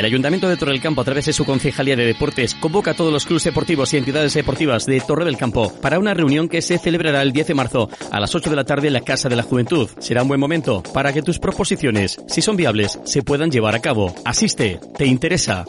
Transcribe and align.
El 0.00 0.06
Ayuntamiento 0.06 0.48
de 0.48 0.56
Torre 0.56 0.72
del 0.72 0.80
Campo, 0.80 1.02
a 1.02 1.04
través 1.04 1.26
de 1.26 1.34
su 1.34 1.44
Concejalía 1.44 1.94
de 1.94 2.06
Deportes, 2.06 2.54
convoca 2.54 2.92
a 2.92 2.94
todos 2.94 3.12
los 3.12 3.26
clubes 3.26 3.44
deportivos 3.44 3.92
y 3.92 3.98
entidades 3.98 4.32
deportivas 4.32 4.86
de 4.86 4.98
Torre 4.98 5.26
del 5.26 5.36
Campo 5.36 5.70
para 5.82 5.98
una 5.98 6.14
reunión 6.14 6.48
que 6.48 6.62
se 6.62 6.78
celebrará 6.78 7.20
el 7.20 7.32
10 7.32 7.48
de 7.48 7.54
marzo 7.54 7.90
a 8.10 8.18
las 8.18 8.34
8 8.34 8.48
de 8.48 8.56
la 8.56 8.64
tarde 8.64 8.86
en 8.86 8.94
la 8.94 9.02
Casa 9.02 9.28
de 9.28 9.36
la 9.36 9.42
Juventud. 9.42 9.90
Será 9.98 10.22
un 10.22 10.28
buen 10.28 10.40
momento 10.40 10.82
para 10.94 11.12
que 11.12 11.20
tus 11.20 11.38
proposiciones, 11.38 12.18
si 12.28 12.40
son 12.40 12.56
viables, 12.56 12.98
se 13.04 13.22
puedan 13.22 13.50
llevar 13.50 13.74
a 13.74 13.82
cabo. 13.82 14.14
Asiste, 14.24 14.80
te 14.96 15.04
interesa. 15.04 15.66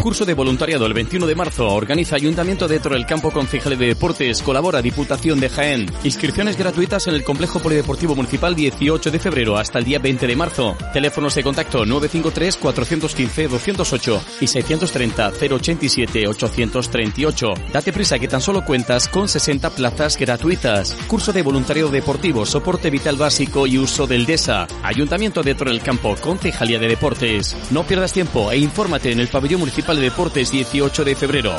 Curso 0.00 0.24
de 0.24 0.32
voluntariado 0.32 0.86
el 0.86 0.94
21 0.94 1.26
de 1.26 1.34
marzo. 1.34 1.68
Organiza 1.68 2.16
Ayuntamiento 2.16 2.66
de 2.66 2.80
Torre 2.80 2.96
del 2.96 3.04
Campo 3.04 3.30
Concejal 3.30 3.78
de 3.78 3.86
Deportes. 3.88 4.40
Colabora 4.40 4.80
Diputación 4.80 5.40
de 5.40 5.50
Jaén. 5.50 5.92
Inscripciones 6.04 6.56
gratuitas 6.56 7.06
en 7.06 7.14
el 7.14 7.22
Complejo 7.22 7.60
Polideportivo 7.60 8.16
Municipal 8.16 8.54
18 8.54 9.10
de 9.10 9.18
febrero 9.18 9.58
hasta 9.58 9.78
el 9.78 9.84
día 9.84 9.98
20 9.98 10.26
de 10.26 10.36
marzo. 10.36 10.74
Teléfonos 10.94 11.34
de 11.34 11.42
contacto 11.42 11.84
953 11.84 12.56
415 12.56 13.48
208 13.48 14.22
y 14.40 14.46
630 14.46 15.32
087 15.38 16.28
838. 16.28 17.54
Date 17.70 17.92
prisa 17.92 18.18
que 18.18 18.28
tan 18.28 18.40
solo 18.40 18.64
cuentas 18.64 19.06
con 19.06 19.28
60 19.28 19.68
plazas 19.68 20.16
gratuitas. 20.16 20.96
Curso 21.08 21.34
de 21.34 21.42
voluntariado 21.42 21.90
deportivo, 21.90 22.46
soporte 22.46 22.88
vital 22.88 23.16
básico 23.16 23.66
y 23.66 23.76
uso 23.76 24.06
del 24.06 24.24
DESA. 24.24 24.66
Ayuntamiento 24.82 25.42
de 25.42 25.54
Torre 25.54 25.72
del 25.72 25.82
Campo, 25.82 26.16
Concejalía 26.18 26.78
de 26.78 26.88
Deportes. 26.88 27.54
No 27.70 27.84
pierdas 27.84 28.14
tiempo 28.14 28.50
e 28.50 28.56
infórmate 28.56 29.12
en 29.12 29.20
el 29.20 29.28
pabellón 29.28 29.60
municipal 29.60 29.89
de 29.98 30.04
Deportes 30.04 30.52
18 30.52 31.04
de 31.04 31.16
febrero. 31.16 31.56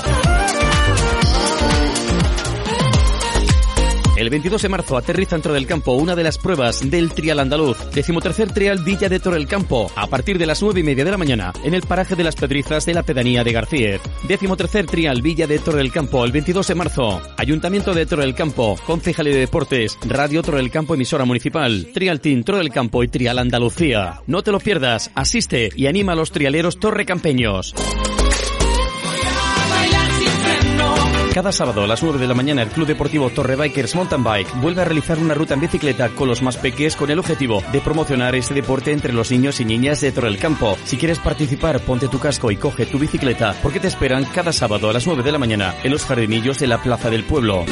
El 4.21 4.29
22 4.29 4.61
de 4.61 4.69
marzo 4.69 4.97
aterriza 4.97 5.35
en 5.35 5.41
del 5.41 5.65
Campo 5.65 5.93
una 5.93 6.15
de 6.15 6.23
las 6.23 6.37
pruebas 6.37 6.87
del 6.91 7.11
Trial 7.11 7.39
Andaluz, 7.39 7.89
decimotercer 7.91 8.53
Trial 8.53 8.83
Villa 8.83 9.09
de 9.09 9.19
Torre 9.19 9.37
del 9.37 9.47
Campo, 9.47 9.91
a 9.95 10.05
partir 10.05 10.37
de 10.37 10.45
las 10.45 10.61
nueve 10.61 10.81
y 10.81 10.83
media 10.83 11.03
de 11.03 11.09
la 11.09 11.17
mañana, 11.17 11.52
en 11.63 11.73
el 11.73 11.81
paraje 11.81 12.15
de 12.15 12.23
las 12.23 12.35
Pedrizas 12.35 12.85
de 12.85 12.93
la 12.93 13.02
pedanía 13.02 13.43
de 13.43 13.52
García. 13.52 13.99
Decimotercer 14.27 14.85
Trial 14.85 15.23
Villa 15.23 15.47
de 15.47 15.57
Torre 15.57 15.79
del 15.79 15.91
Campo, 15.91 16.23
el 16.23 16.31
22 16.31 16.67
de 16.67 16.75
marzo. 16.75 17.19
Ayuntamiento 17.35 17.95
de 17.95 18.05
Torre 18.05 18.25
del 18.25 18.35
Campo, 18.35 18.77
Concejalía 18.85 19.33
de 19.33 19.39
Deportes, 19.39 19.97
Radio 20.05 20.43
Torre 20.43 20.57
del 20.57 20.69
Campo, 20.69 20.93
emisora 20.93 21.25
municipal, 21.25 21.87
Trial 21.91 22.21
Team 22.21 22.43
Torre 22.43 22.59
del 22.59 22.69
Campo 22.69 23.03
y 23.03 23.07
Trial 23.07 23.39
Andalucía. 23.39 24.21
No 24.27 24.43
te 24.43 24.52
lo 24.52 24.59
pierdas, 24.59 25.09
asiste 25.15 25.69
y 25.75 25.87
anima 25.87 26.11
a 26.11 26.15
los 26.15 26.31
trialeros 26.31 26.79
torrecampeños. 26.79 27.73
Cada 31.33 31.53
sábado 31.53 31.83
a 31.83 31.87
las 31.87 32.03
9 32.03 32.19
de 32.19 32.27
la 32.27 32.33
mañana 32.33 32.61
el 32.61 32.67
Club 32.67 32.87
Deportivo 32.87 33.29
Torre 33.29 33.55
Bikers 33.55 33.95
Mountain 33.95 34.21
Bike 34.21 34.53
vuelve 34.59 34.81
a 34.81 34.85
realizar 34.85 35.17
una 35.17 35.33
ruta 35.33 35.53
en 35.53 35.61
bicicleta 35.61 36.09
con 36.09 36.27
los 36.27 36.41
más 36.41 36.57
peques 36.57 36.97
con 36.97 37.09
el 37.09 37.19
objetivo 37.19 37.63
de 37.71 37.79
promocionar 37.79 38.35
este 38.35 38.53
deporte 38.53 38.91
entre 38.91 39.13
los 39.13 39.31
niños 39.31 39.61
y 39.61 39.65
niñas 39.65 40.02
de 40.02 40.11
Torre 40.11 40.27
del 40.29 40.39
Campo. 40.39 40.77
Si 40.83 40.97
quieres 40.97 41.19
participar, 41.19 41.79
ponte 41.79 42.09
tu 42.09 42.19
casco 42.19 42.52
y 42.52 42.57
coge 42.57 42.85
tu 42.85 42.99
bicicleta 42.99 43.55
porque 43.63 43.79
te 43.79 43.87
esperan 43.87 44.25
cada 44.25 44.52
sábado 44.52 44.89
a 44.89 44.93
las 44.93 45.08
9 45.08 45.23
de 45.23 45.31
la 45.31 45.39
mañana 45.39 45.73
en 45.83 45.91
los 45.91 46.03
jardinillos 46.03 46.59
de 46.59 46.67
la 46.67 46.83
Plaza 46.83 47.09
del 47.09 47.23
Pueblo. 47.23 47.65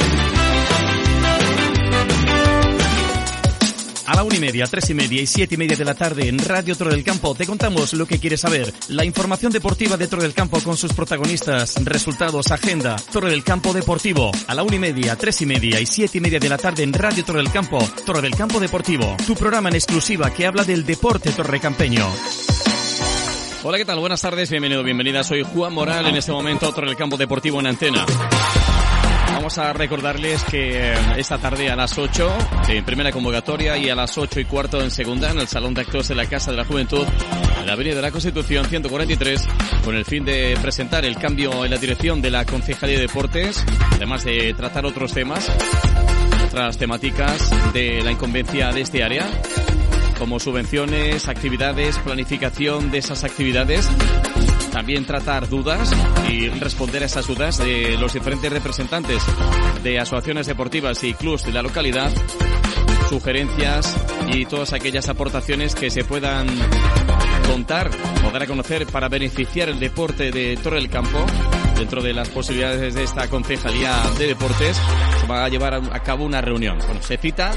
A 4.09 4.15
la 4.15 4.23
una 4.23 4.37
y 4.37 4.39
media, 4.39 4.65
tres 4.65 4.89
y 4.89 4.95
media 4.95 5.21
y 5.21 5.27
siete 5.27 5.53
y 5.53 5.57
media 5.59 5.77
de 5.77 5.85
la 5.85 5.93
tarde 5.93 6.27
en 6.27 6.39
Radio 6.39 6.75
Torre 6.75 6.95
del 6.95 7.03
Campo 7.03 7.35
te 7.35 7.45
contamos 7.45 7.93
lo 7.93 8.07
que 8.07 8.17
quieres 8.17 8.41
saber. 8.41 8.73
La 8.87 9.05
información 9.05 9.51
deportiva 9.51 9.97
de 9.97 10.07
del 10.07 10.33
Campo 10.33 10.59
con 10.61 10.75
sus 10.75 10.93
protagonistas, 10.93 11.75
resultados, 11.85 12.49
agenda. 12.49 12.95
Torre 13.11 13.29
del 13.29 13.43
Campo 13.43 13.71
Deportivo. 13.71 14.31
A 14.47 14.55
la 14.55 14.63
una 14.63 14.77
y 14.77 14.79
media, 14.79 15.15
tres 15.15 15.43
y 15.43 15.45
media 15.45 15.79
y 15.79 15.85
siete 15.85 16.17
y 16.17 16.21
media 16.21 16.39
de 16.39 16.49
la 16.49 16.57
tarde 16.57 16.81
en 16.81 16.91
Radio 16.91 17.23
Torre 17.23 17.43
del 17.43 17.51
Campo. 17.51 17.77
Torre 18.03 18.21
del 18.21 18.35
Campo 18.35 18.59
Deportivo. 18.59 19.15
Tu 19.27 19.35
programa 19.35 19.69
en 19.69 19.75
exclusiva 19.75 20.33
que 20.33 20.47
habla 20.47 20.63
del 20.63 20.87
deporte 20.87 21.31
torrecampeño. 21.31 22.07
Hola, 23.61 23.77
¿qué 23.77 23.85
tal? 23.85 23.99
Buenas 23.99 24.21
tardes, 24.21 24.49
bienvenido, 24.49 24.83
bienvenida. 24.83 25.23
Soy 25.23 25.43
Juan 25.43 25.71
Moral, 25.71 26.07
en 26.07 26.15
este 26.15 26.31
momento 26.31 26.73
Torre 26.73 26.87
del 26.87 26.97
Campo 26.97 27.15
Deportivo 27.15 27.59
en 27.59 27.67
antena. 27.67 28.07
A 29.57 29.73
recordarles 29.73 30.43
que 30.43 30.93
esta 31.17 31.39
tarde 31.39 31.71
a 31.71 31.75
las 31.75 31.97
8 31.97 32.37
en 32.67 32.85
primera 32.85 33.11
convocatoria 33.11 33.75
y 33.77 33.89
a 33.89 33.95
las 33.95 34.15
8 34.15 34.41
y 34.41 34.45
cuarto 34.45 34.79
en 34.79 34.91
segunda 34.91 35.31
en 35.31 35.39
el 35.39 35.47
Salón 35.47 35.73
de 35.73 35.81
Actos 35.81 36.07
de 36.07 36.13
la 36.13 36.27
Casa 36.27 36.51
de 36.51 36.57
la 36.57 36.65
Juventud 36.65 37.05
en 37.59 37.65
la 37.65 37.73
Avenida 37.73 37.95
de 37.95 38.01
la 38.03 38.11
Constitución 38.11 38.65
143 38.65 39.47
con 39.83 39.95
el 39.95 40.05
fin 40.05 40.23
de 40.23 40.55
presentar 40.61 41.03
el 41.03 41.17
cambio 41.17 41.65
en 41.65 41.71
la 41.71 41.77
dirección 41.77 42.21
de 42.21 42.29
la 42.29 42.45
Concejalía 42.45 42.97
de 42.97 43.07
Deportes, 43.07 43.65
además 43.91 44.23
de 44.23 44.53
tratar 44.53 44.85
otros 44.85 45.13
temas, 45.13 45.51
otras 46.45 46.77
temáticas 46.77 47.49
de 47.73 48.03
la 48.03 48.11
incumbencia 48.11 48.71
de 48.71 48.81
este 48.81 49.03
área 49.03 49.25
como 50.19 50.39
subvenciones, 50.39 51.27
actividades, 51.27 51.97
planificación 51.99 52.91
de 52.91 52.99
esas 52.99 53.23
actividades 53.23 53.89
también 54.79 55.03
tratar 55.03 55.49
dudas 55.49 55.91
y 56.29 56.47
responder 56.47 57.03
a 57.03 57.07
esas 57.07 57.27
dudas 57.27 57.57
de 57.57 57.97
los 57.97 58.13
diferentes 58.13 58.49
representantes 58.49 59.21
de 59.83 59.99
asociaciones 59.99 60.47
deportivas 60.47 61.03
y 61.03 61.13
clubs 61.13 61.43
de 61.43 61.51
la 61.51 61.61
localidad, 61.61 62.09
sugerencias 63.09 63.93
y 64.31 64.45
todas 64.45 64.71
aquellas 64.71 65.09
aportaciones 65.09 65.75
que 65.75 65.89
se 65.89 66.05
puedan 66.05 66.47
contar 67.51 67.91
o 68.25 68.31
dar 68.31 68.43
a 68.43 68.47
conocer 68.47 68.85
para 68.85 69.09
beneficiar 69.09 69.67
el 69.67 69.79
deporte 69.79 70.31
de 70.31 70.55
Torre 70.55 70.77
del 70.77 70.89
Campo 70.89 71.25
dentro 71.79 72.03
de 72.03 72.13
las 72.13 72.27
posibilidades 72.29 72.93
de 72.93 73.03
esta 73.03 73.29
concejalía 73.29 74.03
de 74.17 74.27
deportes 74.27 74.77
se 75.21 75.27
va 75.27 75.45
a 75.45 75.49
llevar 75.49 75.75
a 75.75 76.03
cabo 76.03 76.25
una 76.25 76.41
reunión. 76.41 76.77
Bueno, 76.77 77.01
se 77.01 77.17
cita 77.17 77.51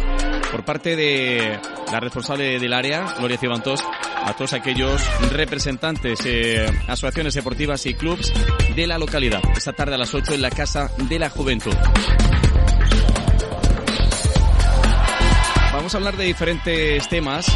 por 0.53 0.65
parte 0.65 0.95
de 0.95 1.59
la 1.91 1.99
responsable 1.99 2.61
del 2.61 2.73
área, 2.73 3.17
Gloria 3.19 3.37
Cibantos, 3.37 3.83
a 4.25 4.33
todos 4.35 4.53
aquellos 4.53 5.03
representantes, 5.33 6.21
eh, 6.25 6.67
asociaciones 6.87 7.35
deportivas 7.35 7.85
y 7.87 7.95
clubs 7.95 8.33
de 8.77 8.87
la 8.87 8.97
localidad. 8.97 9.43
Esta 9.57 9.73
tarde 9.73 9.97
a 9.97 9.99
las 9.99 10.15
8 10.15 10.35
en 10.35 10.43
la 10.43 10.51
Casa 10.51 10.89
de 10.97 11.19
la 11.19 11.29
Juventud. 11.29 11.75
Vamos 15.73 15.95
a 15.95 15.99
hablar 15.99 16.17
de 16.17 16.25
diferentes 16.27 17.09
temas. 17.09 17.47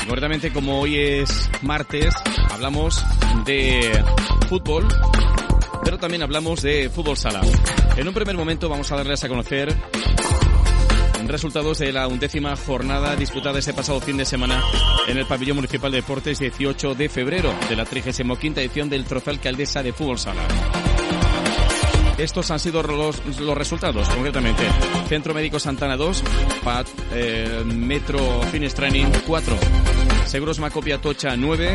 Concretamente, 0.00 0.52
como 0.52 0.80
hoy 0.80 0.98
es 0.98 1.50
martes, 1.62 2.12
hablamos 2.50 3.02
de 3.46 4.04
fútbol, 4.52 4.86
pero 5.82 5.96
también 5.98 6.22
hablamos 6.22 6.60
de 6.60 6.90
fútbol 6.90 7.16
sala. 7.16 7.40
En 7.96 8.06
un 8.06 8.12
primer 8.12 8.36
momento 8.36 8.68
vamos 8.68 8.92
a 8.92 8.96
darles 8.96 9.24
a 9.24 9.28
conocer 9.28 9.74
resultados 11.26 11.78
de 11.78 11.90
la 11.90 12.06
undécima 12.06 12.54
jornada 12.54 13.16
disputada 13.16 13.58
este 13.58 13.72
pasado 13.72 13.98
fin 14.02 14.18
de 14.18 14.26
semana 14.26 14.62
en 15.08 15.16
el 15.16 15.24
Pabellón 15.24 15.56
Municipal 15.56 15.90
de 15.90 16.02
Deportes 16.02 16.38
18 16.38 16.94
de 16.94 17.08
febrero 17.08 17.54
de 17.70 17.76
la 17.76 17.86
35 17.86 18.60
edición 18.60 18.90
del 18.90 19.06
Trofeo 19.06 19.32
Alcaldesa 19.32 19.82
de 19.82 19.94
Fútbol 19.94 20.18
Sala. 20.18 20.42
Estos 22.18 22.50
han 22.50 22.60
sido 22.60 22.82
los, 22.82 23.24
los, 23.40 23.56
resultados, 23.56 24.06
concretamente. 24.10 24.64
Centro 25.08 25.32
Médico 25.32 25.58
Santana 25.58 25.96
2, 25.96 26.22
PAT, 26.62 26.88
eh, 27.14 27.62
Metro 27.64 28.42
Finish 28.50 28.74
Training 28.74 29.06
4, 29.26 29.56
Seguros 30.26 30.58
Macopia 30.58 31.00
Tocha 31.00 31.36
9, 31.38 31.74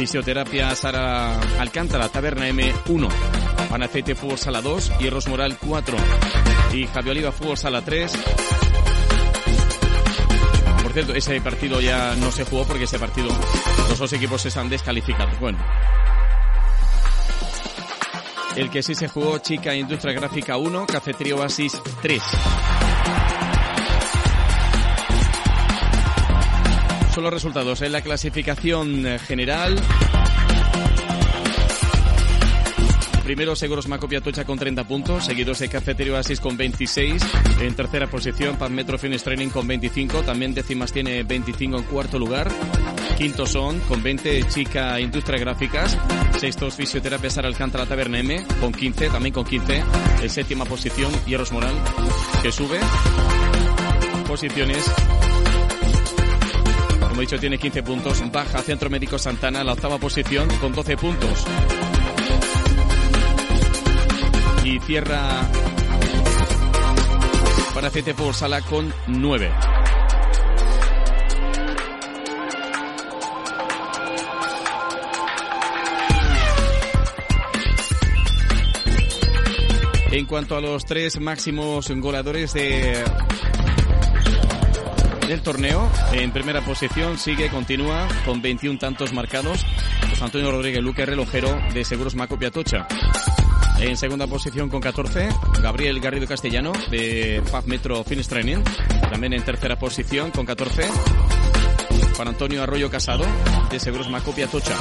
Fisioterapia 0.00 0.74
Sara 0.74 1.38
Alcántara 1.58 2.08
Taberna 2.08 2.48
M 2.48 2.72
1, 2.88 3.08
Panacete 3.68 4.14
Fútbol 4.14 4.38
Sala 4.38 4.62
2, 4.62 4.92
Hierros 4.98 5.28
Moral 5.28 5.58
4 5.60 5.96
y 6.72 6.86
Javier 6.86 7.10
Oliva 7.10 7.32
Fútbol 7.32 7.58
Sala 7.58 7.82
3, 7.82 8.10
por 10.82 10.92
cierto, 10.94 11.12
ese 11.12 11.38
partido 11.42 11.82
ya 11.82 12.14
no 12.16 12.32
se 12.32 12.46
jugó 12.46 12.64
porque 12.64 12.84
ese 12.84 12.98
partido 12.98 13.28
los 13.90 13.98
dos 13.98 14.10
equipos 14.14 14.46
están 14.46 14.70
descalificados. 14.70 15.38
Bueno. 15.38 15.58
El 18.56 18.70
que 18.70 18.82
sí 18.82 18.94
se 18.94 19.06
jugó, 19.06 19.36
Chica 19.36 19.74
Industria 19.74 20.14
Gráfica 20.14 20.56
1, 20.56 20.86
Cafetería 20.86 21.36
Oasis 21.36 21.78
3. 22.00 22.22
Son 27.20 27.24
los 27.24 27.34
resultados 27.34 27.82
en 27.82 27.92
la 27.92 28.00
clasificación 28.00 29.04
general 29.26 29.76
Primero 33.24 33.54
Seguros 33.54 33.88
Macopia 33.88 34.22
Tocha 34.22 34.46
con 34.46 34.58
30 34.58 34.84
puntos, 34.84 35.26
seguidos 35.26 35.58
de 35.58 35.68
Cafeterio 35.68 36.16
Asis 36.16 36.40
con 36.40 36.56
26. 36.56 37.22
En 37.60 37.74
tercera 37.74 38.06
posición 38.06 38.56
Pan 38.56 38.74
Metro 38.74 38.96
Training 38.96 39.50
con 39.50 39.66
25. 39.66 40.22
También 40.22 40.54
décimas 40.54 40.92
tiene 40.94 41.22
25 41.22 41.76
en 41.76 41.82
cuarto 41.84 42.18
lugar. 42.18 42.50
Quinto 43.18 43.44
son 43.44 43.80
con 43.80 44.02
20 44.02 44.44
Chica 44.48 44.98
Industria 44.98 45.38
Gráficas. 45.38 45.98
Sextos 46.38 46.74
Fisioterapia 46.74 47.28
Sara 47.28 47.48
Alcántara 47.48 47.84
Taberna 47.84 48.20
M 48.20 48.46
con 48.60 48.72
15, 48.72 49.10
también 49.10 49.34
con 49.34 49.44
15. 49.44 49.84
En 50.22 50.30
séptima 50.30 50.64
posición 50.64 51.12
Hierros 51.26 51.52
Moral 51.52 51.74
que 52.42 52.50
sube 52.50 52.80
posiciones 54.26 54.90
como 57.10 57.22
he 57.22 57.26
dicho, 57.26 57.40
tiene 57.40 57.58
15 57.58 57.82
puntos. 57.82 58.22
Baja 58.30 58.62
Centro 58.62 58.88
Médico 58.88 59.18
Santana, 59.18 59.64
la 59.64 59.72
octava 59.72 59.98
posición, 59.98 60.48
con 60.60 60.72
12 60.72 60.96
puntos. 60.96 61.44
Y 64.64 64.78
cierra 64.78 65.42
para 67.74 67.90
CT 67.90 68.14
por 68.14 68.32
Sala 68.32 68.60
con 68.62 68.94
9. 69.08 69.50
En 80.12 80.26
cuanto 80.26 80.56
a 80.56 80.60
los 80.60 80.84
tres 80.84 81.20
máximos 81.20 81.90
goleadores 81.90 82.52
de 82.52 83.02
del 85.30 85.42
torneo, 85.42 85.88
en 86.12 86.32
primera 86.32 86.60
posición 86.60 87.16
sigue, 87.16 87.50
continúa 87.50 88.08
con 88.24 88.42
21 88.42 88.80
tantos 88.80 89.12
marcados, 89.12 89.64
José 90.10 90.24
Antonio 90.24 90.50
Rodríguez 90.50 90.82
Luque, 90.82 91.06
relojero 91.06 91.56
de 91.72 91.84
Seguros 91.84 92.16
Maco 92.16 92.36
Piatocha. 92.36 92.88
En 93.78 93.96
segunda 93.96 94.26
posición 94.26 94.68
con 94.68 94.80
14, 94.80 95.28
Gabriel 95.62 96.00
Garrido 96.00 96.26
Castellano 96.26 96.72
de 96.90 97.42
Paz 97.52 97.64
Metro 97.66 98.02
Finish 98.02 98.26
Training. 98.26 98.64
También 99.08 99.32
en 99.32 99.44
tercera 99.44 99.78
posición 99.78 100.32
con 100.32 100.44
14, 100.44 100.88
Juan 102.16 102.28
Antonio 102.28 102.64
Arroyo 102.64 102.90
Casado 102.90 103.24
de 103.70 103.78
Seguros 103.78 104.10
Maco 104.10 104.32
Piatocha. 104.32 104.74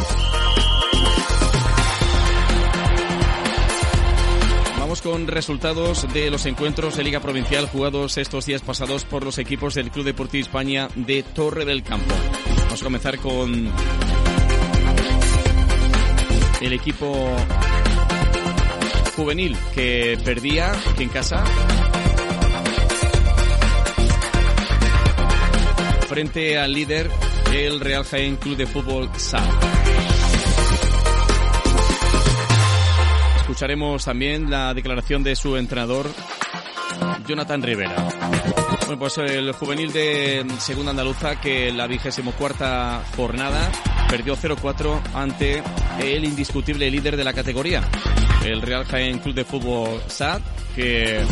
Con 5.03 5.27
resultados 5.27 6.11
de 6.13 6.29
los 6.29 6.45
encuentros 6.45 6.97
de 6.97 7.03
Liga 7.03 7.21
Provincial 7.21 7.67
jugados 7.67 8.17
estos 8.17 8.45
días 8.45 8.61
pasados 8.61 9.05
por 9.05 9.23
los 9.23 9.37
equipos 9.37 9.73
del 9.73 9.91
Club 9.91 10.05
Deportivo 10.05 10.41
España 10.41 10.89
de 10.95 11.23
Torre 11.23 11.63
del 11.63 11.83
Campo. 11.83 12.13
Vamos 12.63 12.81
a 12.81 12.83
comenzar 12.83 13.17
con 13.19 13.71
el 16.61 16.73
equipo 16.73 17.35
juvenil 19.15 19.55
que 19.73 20.19
perdía 20.23 20.73
en 20.97 21.09
casa 21.09 21.43
frente 26.07 26.57
al 26.57 26.73
líder 26.73 27.09
el 27.53 27.79
Real 27.79 28.03
Jaén 28.03 28.35
Club 28.35 28.57
de 28.57 28.67
Fútbol 28.67 29.09
SA. 29.15 29.43
Escucharemos 33.49 34.05
también 34.05 34.51
la 34.51 34.75
declaración 34.75 35.23
de 35.23 35.35
su 35.35 35.57
entrenador, 35.57 36.05
Jonathan 37.27 37.63
Rivera. 37.63 37.95
Bueno, 38.81 38.99
pues 38.99 39.17
el 39.17 39.51
juvenil 39.53 39.91
de 39.91 40.45
Segunda 40.59 40.91
Andaluza 40.91 41.41
que 41.41 41.71
la 41.71 41.87
vigésimo 41.87 42.31
cuarta 42.33 43.03
jornada 43.15 43.71
perdió 44.07 44.37
0-4 44.37 45.01
ante 45.15 45.63
el 45.99 46.25
indiscutible 46.25 46.91
líder 46.91 47.17
de 47.17 47.23
la 47.23 47.33
categoría, 47.33 47.81
el 48.45 48.61
Real 48.61 48.85
Jaén 48.85 49.17
Club 49.17 49.33
de 49.33 49.45
Fútbol 49.45 49.99
SAD, 50.05 50.41
que 50.75 51.25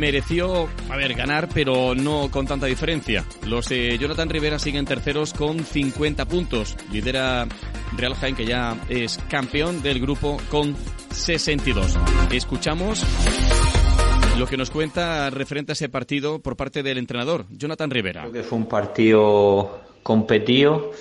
mereció, 0.00 0.68
a 0.88 0.96
ver, 0.96 1.14
ganar, 1.14 1.48
pero 1.52 1.94
no 1.94 2.30
con 2.30 2.46
tanta 2.46 2.66
diferencia. 2.66 3.24
Los 3.46 3.68
de 3.68 3.98
Jonathan 3.98 4.30
Rivera 4.30 4.58
siguen 4.58 4.86
terceros 4.86 5.34
con 5.34 5.60
50 5.60 6.24
puntos. 6.24 6.76
Lidera 6.90 7.46
Real 7.96 8.14
Jaén, 8.14 8.34
que 8.34 8.46
ya 8.46 8.76
es 8.88 9.18
campeón 9.28 9.82
del 9.82 10.00
grupo 10.00 10.38
con 10.50 10.74
62. 11.10 11.98
Escuchamos 12.32 13.04
lo 14.38 14.46
que 14.46 14.56
nos 14.56 14.70
cuenta 14.70 15.28
referente 15.28 15.72
a 15.72 15.74
ese 15.74 15.90
partido 15.90 16.40
por 16.40 16.56
parte 16.56 16.82
del 16.82 16.96
entrenador, 16.96 17.44
Jonathan 17.50 17.90
Rivera. 17.90 18.26
Creo 18.30 18.42
fue 18.42 18.58
un 18.58 18.66
partido 18.66 19.80
competido 20.02 20.92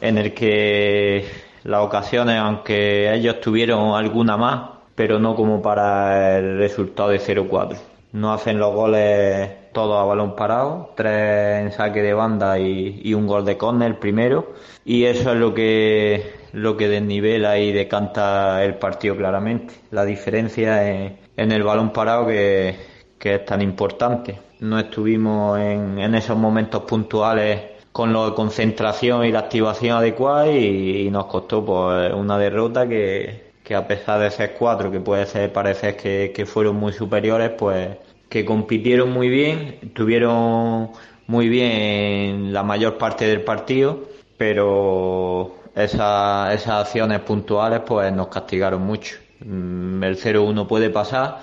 en 0.00 0.18
el 0.18 0.34
que 0.34 1.24
las 1.62 1.82
ocasiones, 1.82 2.36
aunque 2.36 3.14
ellos 3.14 3.40
tuvieron 3.40 3.94
alguna 3.94 4.36
más, 4.36 4.70
pero 4.96 5.20
no 5.20 5.36
como 5.36 5.62
para 5.62 6.38
el 6.38 6.58
resultado 6.58 7.10
de 7.10 7.20
0-4 7.20 7.89
no 8.12 8.32
hacen 8.32 8.58
los 8.58 8.74
goles 8.74 9.72
todos 9.72 10.00
a 10.00 10.04
balón 10.04 10.34
parado, 10.34 10.92
tres 10.96 11.62
en 11.62 11.72
saque 11.72 12.02
de 12.02 12.12
banda 12.12 12.58
y, 12.58 13.14
un 13.14 13.26
gol 13.26 13.44
de 13.44 13.56
córner 13.56 13.98
primero. 13.98 14.52
Y 14.84 15.04
eso 15.04 15.32
es 15.32 15.38
lo 15.38 15.54
que, 15.54 16.34
lo 16.52 16.76
que 16.76 16.88
desnivela 16.88 17.58
y 17.58 17.72
decanta 17.72 18.64
el 18.64 18.74
partido 18.74 19.16
claramente. 19.16 19.74
La 19.90 20.04
diferencia 20.04 20.88
en, 20.90 21.18
en 21.36 21.52
el 21.52 21.62
balón 21.62 21.92
parado 21.92 22.26
que, 22.26 22.76
que, 23.18 23.36
es 23.36 23.44
tan 23.44 23.62
importante. 23.62 24.38
No 24.60 24.78
estuvimos 24.78 25.58
en, 25.58 25.98
en 25.98 26.14
esos 26.14 26.36
momentos 26.36 26.82
puntuales 26.82 27.60
con 27.92 28.12
la 28.12 28.32
concentración 28.34 29.24
y 29.24 29.32
la 29.32 29.40
activación 29.40 29.98
adecuada 29.98 30.50
y, 30.50 31.10
nos 31.10 31.26
costó 31.26 31.64
pues, 31.64 32.12
una 32.12 32.38
derrota 32.38 32.88
que, 32.88 33.49
que 33.70 33.76
a 33.76 33.86
pesar 33.86 34.18
de 34.20 34.32
ser 34.32 34.54
cuatro, 34.58 34.90
que 34.90 34.98
puede 34.98 35.26
ser 35.26 35.52
parecer 35.52 35.96
que, 35.96 36.32
que 36.34 36.44
fueron 36.44 36.74
muy 36.74 36.92
superiores, 36.92 37.50
pues 37.56 37.98
que 38.28 38.44
compitieron 38.44 39.12
muy 39.12 39.28
bien, 39.28 39.78
estuvieron 39.80 40.90
muy 41.28 41.48
bien 41.48 42.52
la 42.52 42.64
mayor 42.64 42.98
parte 42.98 43.26
del 43.26 43.42
partido, 43.42 44.08
pero 44.36 45.54
esas 45.76 46.66
acciones 46.66 47.20
puntuales 47.20 47.82
pues 47.86 48.12
nos 48.12 48.26
castigaron 48.26 48.82
mucho. 48.82 49.18
Mm, 49.38 50.02
el 50.02 50.16
0-1 50.16 50.66
puede 50.66 50.90
pasar, 50.90 51.38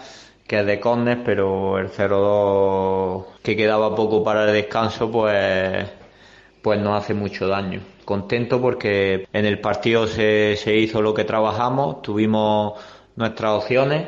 que 0.45 0.59
es 0.59 0.65
de 0.65 0.81
Condes, 0.81 1.19
pero 1.23 1.79
el 1.79 1.89
0-2 1.89 3.23
que 3.41 3.55
quedaba 3.55 3.95
poco 3.95 4.21
para 4.25 4.43
el 4.47 4.51
descanso 4.51 5.09
pues 5.09 5.87
pues 6.61 6.85
hace 6.85 7.13
mucho 7.13 7.47
daño 7.47 7.79
contento 8.07 8.61
porque 8.61 9.27
en 9.33 9.45
el 9.45 9.59
partido 9.59 10.07
se, 10.07 10.55
se 10.55 10.73
hizo 10.77 11.01
lo 11.01 11.13
que 11.13 11.25
trabajamos, 11.25 12.01
tuvimos 12.01 12.79
nuestras 13.17 13.51
opciones, 13.51 14.07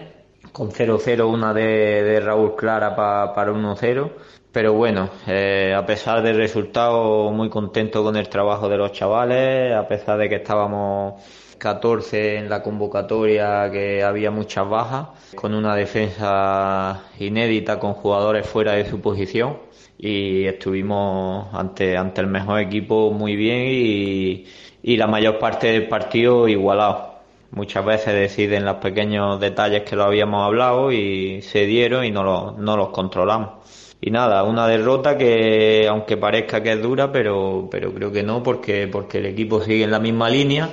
con 0.54 0.72
0-0 0.72 1.28
una 1.28 1.54
de, 1.54 2.22
Raúl 2.22 2.56
Clara 2.56 2.96
para 2.96 3.51
1-0, 3.51 4.10
pero 4.53 4.72
bueno, 4.74 5.10
eh, 5.27 5.75
a 5.75 5.86
pesar 5.86 6.24
del 6.24 6.38
resultado 6.38 7.29
muy 7.32 7.50
contento 7.50 8.01
con 8.01 8.15
el 8.15 8.29
trabajo 8.29 8.70
de 8.70 8.77
los 8.77 8.94
chavales, 8.94 9.75
a 9.75 9.86
pesar 9.86 10.18
de 10.18 10.29
que 10.29 10.36
estábamos 10.36 11.22
14 11.60 12.38
en 12.38 12.50
la 12.50 12.63
convocatoria, 12.63 13.70
que 13.72 14.04
había 14.04 14.32
muchas 14.32 14.68
bajas, 14.68 15.10
con 15.36 15.54
una 15.54 15.75
defensa 15.75 17.04
inédita 17.20 17.80
con 17.80 17.94
jugadores 17.94 18.48
fuera 18.48 18.74
de 18.74 18.89
su 18.89 19.01
posición 19.01 19.58
y 20.00 20.46
estuvimos 20.46 21.54
ante, 21.54 21.98
ante 21.98 22.22
el 22.22 22.28
mejor 22.28 22.62
equipo 22.62 23.12
muy 23.12 23.36
bien 23.36 23.66
y, 23.68 24.46
y 24.82 24.98
la 24.98 25.08
mayor 25.08 25.38
parte 25.39 25.68
del 25.68 25.88
partido 25.88 26.48
igualado. 26.48 27.20
Muchas 27.51 27.84
veces 27.84 28.13
deciden 28.13 28.63
los 28.63 28.78
pequeños 28.78 29.39
detalles 29.39 29.84
que 29.84 29.96
lo 29.96 30.04
habíamos 30.04 30.46
hablado 30.46 30.92
y 30.92 31.42
se 31.42 31.66
dieron 31.66 32.06
y 32.06 32.12
no, 32.12 32.24
lo, 32.24 32.51
no 32.58 32.78
los 32.78 32.89
controlamos. 32.89 33.60
Y 34.01 34.12
nada, 34.12 34.44
una 34.44 34.68
derrota 34.68 35.18
que 35.18 35.86
aunque 35.89 36.16
parezca 36.16 36.63
que 36.63 36.74
es 36.74 36.82
dura, 36.82 37.12
pero, 37.12 37.68
pero 37.70 37.94
creo 37.94 38.12
que 38.12 38.24
no, 38.24 38.42
porque, 38.42 38.88
porque 38.88 39.18
el 39.18 39.25
equipo 39.25 39.62
sigue 39.62 39.84
en 39.84 39.92
la 39.92 40.00
misma 40.00 40.30
línea, 40.30 40.70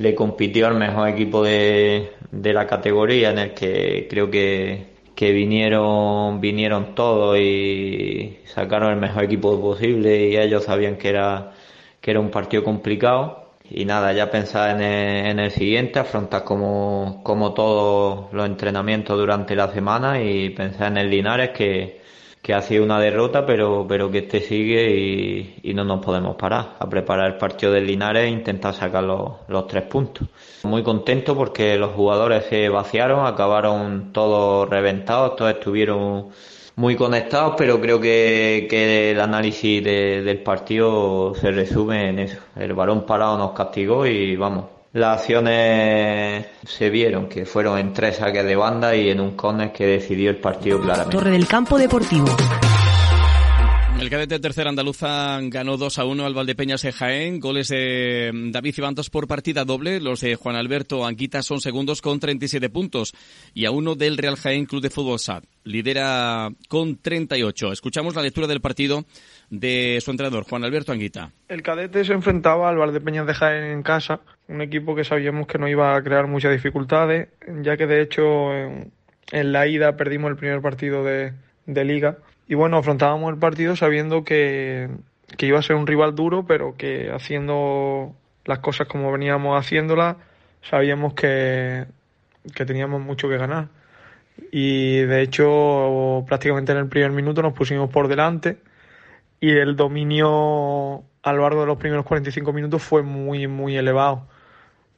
le 0.00 0.14
compitió 0.14 0.66
al 0.66 0.76
mejor 0.76 1.08
equipo 1.10 1.42
de, 1.44 2.12
de 2.30 2.52
la 2.54 2.66
categoría 2.66 3.30
en 3.30 3.38
el 3.38 3.54
que 3.54 4.06
creo 4.08 4.30
que, 4.30 4.86
que 5.14 5.32
vinieron, 5.32 6.40
vinieron 6.40 6.94
todos 6.94 7.38
y 7.38 8.38
sacaron 8.46 8.92
el 8.94 8.98
mejor 8.98 9.24
equipo 9.24 9.60
posible 9.60 10.28
y 10.28 10.36
ellos 10.38 10.64
sabían 10.64 10.96
que 10.96 11.10
era, 11.10 11.52
que 12.00 12.12
era 12.12 12.20
un 12.20 12.30
partido 12.30 12.64
complicado. 12.64 13.50
Y 13.68 13.84
nada, 13.84 14.12
ya 14.12 14.30
pensar 14.30 14.76
en 14.76 14.82
el, 14.82 15.26
en 15.26 15.38
el 15.38 15.50
siguiente, 15.50 15.98
afrontar 16.00 16.44
como, 16.44 17.20
como 17.22 17.52
todos 17.54 18.32
los 18.32 18.46
entrenamientos 18.46 19.16
durante 19.18 19.54
la 19.54 19.68
semana 19.72 20.20
y 20.22 20.50
pensar 20.50 20.88
en 20.92 20.96
el 20.98 21.10
Linares 21.10 21.50
que, 21.50 22.00
que 22.42 22.54
ha 22.54 22.62
sido 22.62 22.84
una 22.84 22.98
derrota, 22.98 23.44
pero, 23.44 23.86
pero 23.88 24.10
que 24.10 24.18
este 24.18 24.40
sigue 24.40 24.90
y, 24.96 25.60
y, 25.62 25.74
no 25.74 25.84
nos 25.84 26.04
podemos 26.04 26.36
parar 26.36 26.76
a 26.78 26.88
preparar 26.88 27.32
el 27.32 27.36
partido 27.36 27.72
del 27.72 27.86
Linares 27.86 28.24
e 28.24 28.28
intentar 28.28 28.74
sacar 28.74 29.04
los, 29.04 29.32
los 29.48 29.66
tres 29.66 29.84
puntos. 29.84 30.28
Muy 30.64 30.82
contento 30.82 31.36
porque 31.36 31.76
los 31.76 31.92
jugadores 31.92 32.46
se 32.46 32.68
vaciaron, 32.68 33.26
acabaron 33.26 34.12
todos 34.12 34.68
reventados, 34.70 35.36
todos 35.36 35.52
estuvieron 35.52 36.28
muy 36.76 36.96
conectados, 36.96 37.54
pero 37.58 37.78
creo 37.78 38.00
que, 38.00 38.66
que 38.70 39.10
el 39.10 39.20
análisis 39.20 39.84
del 39.84 40.42
partido 40.42 41.34
se 41.34 41.50
resume 41.50 42.08
en 42.08 42.20
eso. 42.20 42.38
El 42.56 42.72
balón 42.72 43.04
parado 43.04 43.36
nos 43.36 43.52
castigó 43.52 44.06
y 44.06 44.36
vamos. 44.36 44.79
Las 44.92 45.20
acciones 45.20 46.46
se 46.66 46.90
vieron, 46.90 47.28
que 47.28 47.46
fueron 47.46 47.78
en 47.78 47.92
tres 47.92 48.16
saques 48.16 48.44
de 48.44 48.56
banda 48.56 48.96
y 48.96 49.08
en 49.08 49.20
un 49.20 49.36
córner 49.36 49.72
que 49.72 49.86
decidió 49.86 50.30
el 50.30 50.38
partido 50.38 50.80
claramente. 50.80 51.16
Torre 51.16 51.30
del 51.30 51.46
Campo 51.46 51.78
Deportivo. 51.78 52.26
El 54.00 54.08
cadete 54.08 54.40
tercera 54.40 54.70
andaluza 54.70 55.38
ganó 55.42 55.76
2 55.76 55.98
a 55.98 56.06
1 56.06 56.24
al 56.24 56.32
Valdepeñas 56.32 56.80
de 56.80 56.90
Jaén. 56.90 57.38
Goles 57.38 57.68
de 57.68 58.30
David 58.50 58.74
Cibantos 58.74 59.10
por 59.10 59.28
partida 59.28 59.66
doble. 59.66 60.00
Los 60.00 60.22
de 60.22 60.36
Juan 60.36 60.56
Alberto 60.56 61.04
Anguita 61.04 61.42
son 61.42 61.60
segundos 61.60 62.00
con 62.00 62.18
37 62.18 62.70
puntos. 62.70 63.12
Y 63.52 63.66
a 63.66 63.70
uno 63.70 63.96
del 63.96 64.16
Real 64.16 64.36
Jaén 64.36 64.64
Club 64.64 64.80
de 64.80 64.88
Fútbol 64.88 65.18
SAD. 65.18 65.44
Lidera 65.64 66.48
con 66.70 66.96
38. 66.96 67.72
Escuchamos 67.72 68.16
la 68.16 68.22
lectura 68.22 68.46
del 68.46 68.62
partido 68.62 69.04
de 69.50 69.98
su 70.02 70.10
entrenador, 70.10 70.44
Juan 70.44 70.64
Alberto 70.64 70.92
Anguita. 70.92 71.32
El 71.48 71.62
cadete 71.62 72.02
se 72.02 72.14
enfrentaba 72.14 72.70
al 72.70 72.78
Valdepeñas 72.78 73.26
de 73.26 73.34
Jaén 73.34 73.64
en 73.64 73.82
casa. 73.82 74.20
Un 74.48 74.62
equipo 74.62 74.94
que 74.94 75.04
sabíamos 75.04 75.46
que 75.46 75.58
no 75.58 75.68
iba 75.68 75.94
a 75.94 76.02
crear 76.02 76.26
muchas 76.26 76.52
dificultades. 76.52 77.28
Ya 77.60 77.76
que 77.76 77.86
de 77.86 78.00
hecho 78.00 78.50
en, 78.54 79.52
la 79.52 79.66
ida 79.66 79.98
perdimos 79.98 80.30
el 80.30 80.38
primer 80.38 80.62
partido 80.62 81.04
de 81.04 81.34
liga 81.66 82.16
y 82.50 82.56
bueno, 82.56 82.78
afrontábamos 82.78 83.32
el 83.32 83.38
partido 83.38 83.76
sabiendo 83.76 84.24
que, 84.24 84.90
iba 85.38 85.60
a 85.60 85.62
ser 85.62 85.76
un 85.76 85.86
rival 85.86 86.16
duro, 86.16 86.46
pero 86.46 86.76
que 86.76 87.08
haciendo 87.12 88.16
las 88.44 88.58
cosas 88.58 88.88
como 88.88 89.12
veníamos 89.12 89.56
haciéndolas, 89.56 90.16
sabíamos 90.60 91.14
que, 91.14 91.86
que 92.52 92.66
teníamos 92.66 93.02
mucho 93.02 93.28
que 93.28 93.36
ganar. 93.36 93.68
Y 94.50 94.96
de 94.96 95.22
hecho, 95.22 96.24
prácticamente 96.26 96.72
en 96.72 96.78
el 96.78 96.88
primer 96.88 97.12
minuto 97.12 97.40
nos 97.40 97.52
pusimos 97.52 97.88
por 97.88 98.08
delante 98.08 98.58
y 99.38 99.50
el 99.52 99.76
dominio 99.76 101.04
a 101.22 101.32
lo 101.32 101.42
largo 101.42 101.60
de 101.60 101.68
los 101.68 101.78
primeros 101.78 102.04
45 102.04 102.52
minutos 102.52 102.82
fue 102.82 103.04
muy, 103.04 103.46
muy 103.46 103.76
elevado. 103.76 104.26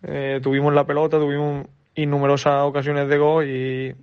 Eh, 0.04 0.40
tuvimos 0.42 0.72
la 0.72 0.86
pelota, 0.86 1.18
tuvimos 1.18 1.66
innumerosas 1.96 2.62
ocasiones 2.62 3.10
de 3.10 3.18
gol 3.18 3.46
y, 3.46 3.94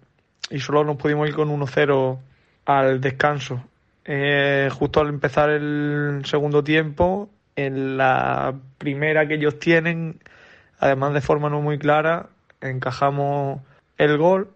y 0.51 0.59
solo 0.59 0.83
nos 0.83 0.97
pudimos 0.97 1.27
ir 1.27 1.33
con 1.33 1.49
1-0 1.49 2.19
al 2.69 3.01
descanso. 3.01 3.63
Eh, 4.05 4.69
justo 4.71 5.01
al 5.01 5.09
empezar 5.09 5.49
el 5.49 6.21
segundo 6.25 6.63
tiempo, 6.63 7.27
en 7.55 7.97
la 7.97 8.53
primera 8.77 9.27
que 9.27 9.35
ellos 9.35 9.57
tienen, 9.57 10.19
además 10.77 11.15
de 11.15 11.21
forma 11.21 11.49
no 11.49 11.61
muy 11.61 11.79
clara, 11.79 12.27
encajamos 12.61 13.61
el 13.97 14.19
gol 14.19 14.51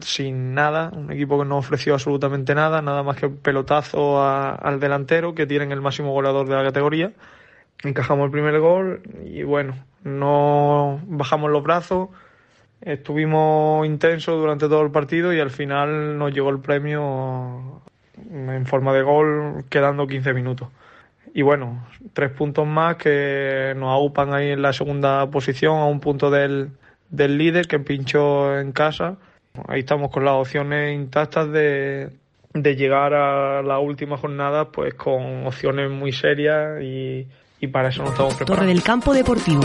sin 0.00 0.54
nada, 0.54 0.90
un 0.96 1.12
equipo 1.12 1.38
que 1.38 1.44
no 1.44 1.58
ofreció 1.58 1.94
absolutamente 1.94 2.56
nada, 2.56 2.82
nada 2.82 3.04
más 3.04 3.18
que 3.18 3.28
pelotazo 3.28 4.20
al 4.20 4.80
delantero, 4.80 5.36
que 5.36 5.46
tienen 5.46 5.70
el 5.70 5.80
máximo 5.80 6.12
goleador 6.12 6.48
de 6.48 6.56
la 6.56 6.64
categoría. 6.64 7.12
Encajamos 7.84 8.24
el 8.24 8.30
primer 8.32 8.58
gol 8.58 9.02
y 9.24 9.44
bueno, 9.44 9.76
no 10.02 11.00
bajamos 11.06 11.52
los 11.52 11.62
brazos, 11.62 12.08
Estuvimos 12.84 13.86
intensos 13.86 14.38
durante 14.38 14.68
todo 14.68 14.82
el 14.82 14.90
partido 14.90 15.32
y 15.32 15.40
al 15.40 15.50
final 15.50 16.18
nos 16.18 16.34
llegó 16.34 16.50
el 16.50 16.58
premio 16.58 17.80
en 18.30 18.66
forma 18.66 18.92
de 18.92 19.02
gol 19.02 19.64
quedando 19.70 20.06
15 20.06 20.34
minutos. 20.34 20.68
Y 21.32 21.40
bueno, 21.40 21.86
tres 22.12 22.30
puntos 22.30 22.66
más 22.66 22.96
que 22.96 23.72
nos 23.76 23.90
aupan 23.90 24.34
ahí 24.34 24.50
en 24.50 24.60
la 24.60 24.72
segunda 24.74 25.28
posición 25.30 25.78
a 25.78 25.86
un 25.86 25.98
punto 25.98 26.30
del, 26.30 26.70
del 27.08 27.38
líder 27.38 27.66
que 27.66 27.78
pinchó 27.78 28.58
en 28.58 28.72
casa. 28.72 29.16
Ahí 29.66 29.80
estamos 29.80 30.10
con 30.10 30.26
las 30.26 30.34
opciones 30.34 30.94
intactas 30.94 31.50
de, 31.50 32.10
de 32.52 32.76
llegar 32.76 33.14
a 33.14 33.62
la 33.62 33.78
última 33.78 34.18
jornada 34.18 34.70
pues 34.70 34.92
con 34.92 35.46
opciones 35.46 35.90
muy 35.90 36.12
serias 36.12 36.82
y, 36.82 37.26
y 37.60 37.66
para 37.66 37.88
eso 37.88 38.02
nos 38.02 38.12
estamos 38.12 38.34
preparando. 38.34 38.60
Torre 38.60 38.72
del 38.72 38.82
Campo 38.82 39.14
Deportivo. 39.14 39.62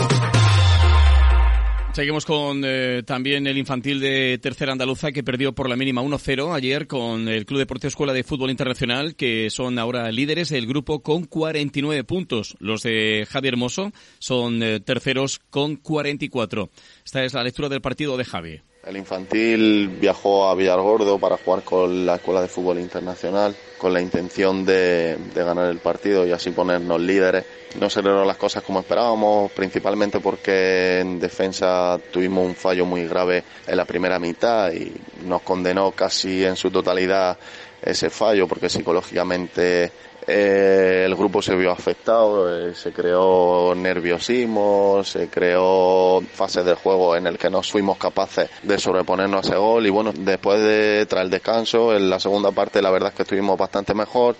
Seguimos 1.92 2.24
con 2.24 2.62
eh, 2.64 3.02
también 3.04 3.48
el 3.48 3.58
infantil 3.58 3.98
de 3.98 4.38
Tercera 4.40 4.70
Andaluza 4.70 5.10
que 5.10 5.24
perdió 5.24 5.52
por 5.52 5.68
la 5.68 5.74
mínima 5.74 6.02
1-0 6.02 6.54
ayer 6.54 6.86
con 6.86 7.28
el 7.28 7.44
Club 7.44 7.58
Deportivo 7.58 7.88
Escuela 7.88 8.12
de 8.12 8.22
Fútbol 8.22 8.50
Internacional 8.50 9.16
que 9.16 9.50
son 9.50 9.76
ahora 9.76 10.10
líderes 10.12 10.50
del 10.50 10.68
grupo 10.68 11.02
con 11.02 11.24
49 11.24 12.04
puntos. 12.04 12.56
Los 12.60 12.84
de 12.84 13.26
Javier 13.28 13.54
Hermoso 13.54 13.90
son 14.20 14.62
eh, 14.62 14.78
terceros 14.78 15.40
con 15.50 15.74
44. 15.76 16.70
Esta 17.04 17.24
es 17.24 17.34
la 17.34 17.42
lectura 17.42 17.68
del 17.68 17.80
partido 17.80 18.16
de 18.16 18.24
Javi. 18.24 18.60
El 18.86 18.96
infantil 18.96 19.88
viajó 20.00 20.48
a 20.48 20.54
Villargordo 20.54 21.18
para 21.18 21.36
jugar 21.36 21.62
con 21.62 22.06
la 22.06 22.14
Escuela 22.14 22.40
de 22.40 22.48
Fútbol 22.48 22.78
Internacional 22.78 23.54
con 23.76 23.92
la 23.92 24.00
intención 24.00 24.64
de, 24.64 25.16
de 25.16 25.44
ganar 25.44 25.70
el 25.70 25.78
partido 25.78 26.26
y 26.26 26.32
así 26.32 26.50
ponernos 26.50 27.00
líderes. 27.00 27.44
No 27.78 27.90
se 27.90 28.00
dieron 28.00 28.26
las 28.26 28.36
cosas 28.38 28.62
como 28.62 28.80
esperábamos, 28.80 29.52
principalmente 29.52 30.20
porque 30.20 31.00
en 31.00 31.20
defensa 31.20 31.98
tuvimos 32.10 32.46
un 32.46 32.54
fallo 32.54 32.86
muy 32.86 33.06
grave 33.06 33.44
en 33.66 33.76
la 33.76 33.84
primera 33.84 34.18
mitad 34.18 34.72
y 34.72 34.92
nos 35.26 35.42
condenó 35.42 35.90
casi 35.92 36.44
en 36.44 36.56
su 36.56 36.70
totalidad 36.70 37.38
ese 37.82 38.10
fallo 38.10 38.46
porque 38.46 38.68
psicológicamente 38.68 39.90
eh, 40.26 41.04
el 41.06 41.14
grupo 41.14 41.40
se 41.40 41.54
vio 41.56 41.70
afectado, 41.70 42.68
eh, 42.68 42.74
se 42.74 42.92
creó 42.92 43.74
nerviosismo, 43.74 45.02
se 45.04 45.28
creó 45.28 46.20
fases 46.20 46.64
del 46.64 46.74
juego 46.74 47.16
en 47.16 47.26
el 47.26 47.38
que 47.38 47.48
no 47.48 47.62
fuimos 47.62 47.96
capaces 47.96 48.50
de 48.62 48.78
sobreponernos 48.78 49.44
a 49.44 49.48
ese 49.48 49.56
gol 49.56 49.86
y 49.86 49.90
bueno, 49.90 50.12
después 50.14 50.60
de 50.60 51.06
tras 51.06 51.24
el 51.24 51.30
descanso, 51.30 51.94
en 51.96 52.10
la 52.10 52.20
segunda 52.20 52.50
parte 52.50 52.82
la 52.82 52.90
verdad 52.90 53.10
es 53.10 53.14
que 53.14 53.22
estuvimos 53.22 53.58
bastante 53.58 53.94
mejor. 53.94 54.36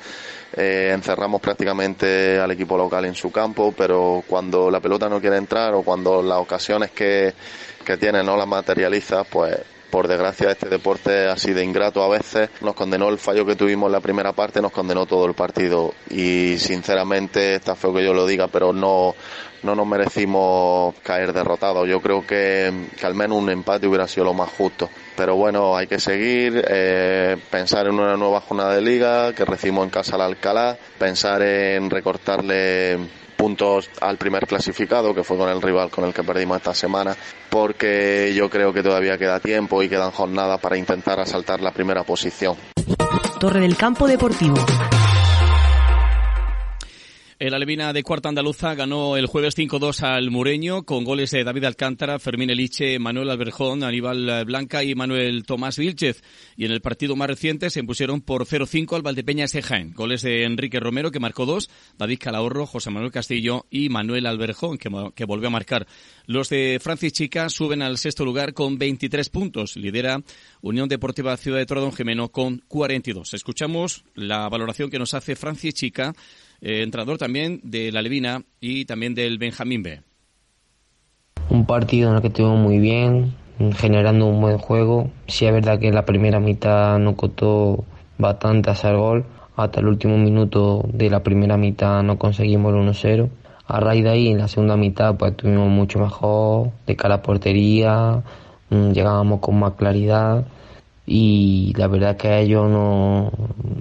Eh, 0.52 0.90
encerramos 0.92 1.40
prácticamente 1.40 2.38
al 2.40 2.50
equipo 2.50 2.76
local 2.76 3.04
en 3.04 3.14
su 3.14 3.30
campo, 3.30 3.72
pero 3.76 4.24
cuando 4.26 4.68
la 4.68 4.80
pelota 4.80 5.08
no 5.08 5.20
quiere 5.20 5.36
entrar 5.36 5.74
o 5.74 5.82
cuando 5.82 6.22
las 6.22 6.38
ocasiones 6.38 6.90
que, 6.90 7.32
que 7.84 7.96
tiene 7.96 8.24
no 8.24 8.36
las 8.36 8.48
materializa, 8.48 9.22
pues 9.24 9.56
por 9.90 10.08
desgracia 10.08 10.50
este 10.50 10.68
deporte 10.68 11.28
así 11.28 11.52
de 11.52 11.64
ingrato 11.64 12.02
a 12.02 12.08
veces. 12.08 12.48
Nos 12.60 12.74
condenó 12.74 13.08
el 13.08 13.18
fallo 13.18 13.44
que 13.44 13.56
tuvimos 13.56 13.88
en 13.88 13.92
la 13.92 14.00
primera 14.00 14.32
parte 14.32 14.60
nos 14.62 14.72
condenó 14.72 15.06
todo 15.06 15.26
el 15.26 15.34
partido. 15.34 15.92
Y 16.10 16.58
sinceramente 16.58 17.56
está 17.56 17.74
feo 17.74 17.92
que 17.94 18.04
yo 18.04 18.14
lo 18.14 18.26
diga 18.26 18.48
pero 18.48 18.72
no 18.72 19.14
no 19.62 19.74
nos 19.74 19.86
merecimos 19.86 20.94
caer 21.02 21.32
derrotados. 21.32 21.86
Yo 21.86 22.00
creo 22.00 22.26
que, 22.26 22.88
que 22.98 23.06
al 23.06 23.14
menos 23.14 23.38
un 23.38 23.50
empate 23.50 23.86
hubiera 23.86 24.08
sido 24.08 24.24
lo 24.24 24.34
más 24.34 24.48
justo. 24.50 24.88
Pero 25.16 25.36
bueno 25.36 25.76
hay 25.76 25.86
que 25.86 26.00
seguir 26.00 26.64
eh, 26.66 27.36
pensar 27.50 27.86
en 27.86 27.94
una 27.94 28.16
nueva 28.16 28.40
jornada 28.40 28.74
de 28.74 28.80
liga 28.80 29.34
que 29.34 29.44
recibimos 29.44 29.84
en 29.84 29.90
casa 29.90 30.14
al 30.14 30.22
Alcalá 30.22 30.76
pensar 30.98 31.42
en 31.42 31.90
recortarle 31.90 32.98
puntos 33.40 33.88
al 34.02 34.18
primer 34.18 34.46
clasificado, 34.46 35.14
que 35.14 35.24
fue 35.24 35.38
con 35.38 35.48
el 35.48 35.62
rival 35.62 35.88
con 35.88 36.04
el 36.04 36.12
que 36.12 36.22
perdimos 36.22 36.58
esta 36.58 36.74
semana, 36.74 37.16
porque 37.48 38.34
yo 38.34 38.50
creo 38.50 38.72
que 38.74 38.82
todavía 38.82 39.16
queda 39.16 39.40
tiempo 39.40 39.82
y 39.82 39.88
quedan 39.88 40.10
jornadas 40.10 40.60
para 40.60 40.76
intentar 40.76 41.18
asaltar 41.18 41.62
la 41.62 41.72
primera 41.72 42.04
posición. 42.04 42.56
Torre 43.38 43.60
del 43.60 43.76
Campo 43.76 44.06
Deportivo. 44.06 44.56
El 47.40 47.54
Alevina 47.54 47.94
de 47.94 48.02
Cuarta 48.02 48.28
Andaluza 48.28 48.74
ganó 48.74 49.16
el 49.16 49.24
jueves 49.24 49.56
5-2 49.56 50.02
al 50.02 50.30
Mureño 50.30 50.82
con 50.82 51.04
goles 51.04 51.30
de 51.30 51.42
David 51.42 51.64
Alcántara, 51.64 52.18
Fermín 52.18 52.50
Eliche, 52.50 52.98
Manuel 52.98 53.30
Alberjón, 53.30 53.82
Aníbal 53.82 54.44
Blanca 54.44 54.84
y 54.84 54.94
Manuel 54.94 55.46
Tomás 55.46 55.78
Vilchez. 55.78 56.22
Y 56.58 56.66
en 56.66 56.72
el 56.72 56.82
partido 56.82 57.16
más 57.16 57.28
reciente 57.28 57.70
se 57.70 57.80
impusieron 57.80 58.20
por 58.20 58.44
0-5 58.44 58.94
al 58.94 59.00
Valdepeñas 59.00 59.52
de 59.52 59.62
Jaén. 59.62 59.94
Goles 59.94 60.20
de 60.20 60.44
Enrique 60.44 60.80
Romero, 60.80 61.10
que 61.10 61.18
marcó 61.18 61.46
dos, 61.46 61.70
David 61.96 62.18
Calahorro, 62.20 62.66
José 62.66 62.90
Manuel 62.90 63.10
Castillo 63.10 63.64
y 63.70 63.88
Manuel 63.88 64.26
Alberjón, 64.26 64.76
que, 64.76 64.90
que 65.14 65.24
volvió 65.24 65.48
a 65.48 65.50
marcar. 65.50 65.86
Los 66.26 66.50
de 66.50 66.78
Francis 66.78 67.14
Chica 67.14 67.48
suben 67.48 67.80
al 67.80 67.96
sexto 67.96 68.26
lugar 68.26 68.52
con 68.52 68.76
23 68.76 69.30
puntos. 69.30 69.76
Lidera 69.76 70.22
Unión 70.60 70.90
Deportiva 70.90 71.34
Ciudad 71.38 71.56
de 71.56 71.64
Tordón 71.64 71.94
Jimeno 71.94 72.28
con 72.28 72.62
42. 72.68 73.32
Escuchamos 73.32 74.04
la 74.14 74.46
valoración 74.50 74.90
que 74.90 74.98
nos 74.98 75.14
hace 75.14 75.36
Francis 75.36 75.72
Chica 75.72 76.12
eh, 76.60 76.82
entrenador 76.82 77.18
también 77.18 77.60
de 77.62 77.92
la 77.92 78.02
Levina 78.02 78.42
y 78.60 78.84
también 78.84 79.14
del 79.14 79.38
Benjamín 79.38 79.82
B. 79.82 80.00
Un 81.48 81.66
partido 81.66 82.10
en 82.10 82.16
el 82.16 82.22
que 82.22 82.28
estuvimos 82.28 82.58
muy 82.58 82.78
bien, 82.78 83.34
generando 83.76 84.26
un 84.26 84.40
buen 84.40 84.58
juego. 84.58 85.10
Sí 85.26 85.46
es 85.46 85.52
verdad 85.52 85.78
que 85.78 85.88
en 85.88 85.94
la 85.94 86.04
primera 86.04 86.40
mitad 86.40 86.98
nos 86.98 87.16
costó 87.16 87.84
bastante 88.18 88.70
hacer 88.70 88.96
gol. 88.96 89.24
Hasta 89.56 89.80
el 89.80 89.86
último 89.86 90.16
minuto 90.16 90.84
de 90.92 91.10
la 91.10 91.22
primera 91.22 91.56
mitad 91.56 92.02
no 92.02 92.18
conseguimos 92.18 92.72
el 92.72 92.80
1-0. 92.80 93.28
A 93.66 93.80
raíz 93.80 94.04
de 94.04 94.10
ahí, 94.10 94.28
en 94.28 94.38
la 94.38 94.48
segunda 94.48 94.76
mitad, 94.76 95.16
pues 95.16 95.32
estuvimos 95.32 95.68
mucho 95.68 95.98
mejor, 95.98 96.70
de 96.86 96.96
cara 96.96 97.16
a 97.16 97.22
portería, 97.22 98.22
mm, 98.70 98.90
llegábamos 98.92 99.40
con 99.40 99.58
más 99.58 99.74
claridad 99.74 100.44
y 101.12 101.72
la 101.76 101.88
verdad 101.88 102.16
que 102.16 102.38
ellos 102.38 102.70
no 102.70 103.32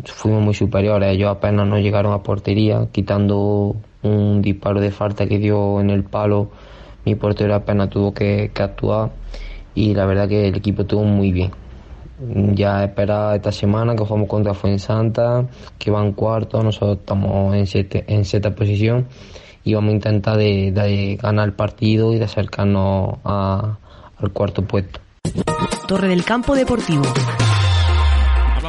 fuimos 0.03 0.41
muy 0.41 0.55
superiores, 0.55 1.13
ellos 1.13 1.29
apenas 1.29 1.67
no 1.67 1.77
llegaron 1.77 2.11
a 2.11 2.23
portería, 2.23 2.87
quitando 2.91 3.75
un 4.01 4.41
disparo 4.41 4.81
de 4.81 4.89
falta 4.89 5.27
que 5.27 5.37
dio 5.37 5.79
en 5.79 5.91
el 5.91 6.03
palo, 6.03 6.49
mi 7.05 7.13
portero 7.13 7.53
apenas 7.53 7.91
tuvo 7.91 8.15
que, 8.15 8.51
actuar 8.55 9.11
y 9.75 9.93
la 9.93 10.07
verdad 10.07 10.27
que 10.27 10.47
el 10.47 10.55
equipo 10.55 10.81
estuvo 10.81 11.03
muy 11.03 11.31
bien. 11.31 11.51
ya 12.55 12.83
esperar 12.83 13.35
esta 13.35 13.51
semana 13.51 13.95
que 13.95 14.03
jugamos 14.05 14.27
contra 14.27 14.55
Fuensanta, 14.55 15.45
que 15.77 15.91
va 15.91 16.03
en 16.03 16.13
cuarto, 16.13 16.63
nosotros 16.63 16.97
estamos 16.97 17.53
en, 17.53 17.67
siete, 17.67 18.05
en 18.07 18.25
sexta 18.25 18.55
posición 18.55 19.05
y 19.63 19.75
vamos 19.75 19.91
a 19.91 19.93
intentar 19.93 20.35
de, 20.35 21.19
ganar 21.21 21.49
el 21.49 21.53
partido 21.53 22.11
y 22.11 22.17
de 22.17 22.25
acercarnos 22.25 23.19
al 23.23 24.31
cuarto 24.33 24.63
puesto. 24.63 24.99
Torre 25.87 26.07
del 26.07 26.23
Campo 26.23 26.55
Deportivo. 26.55 27.03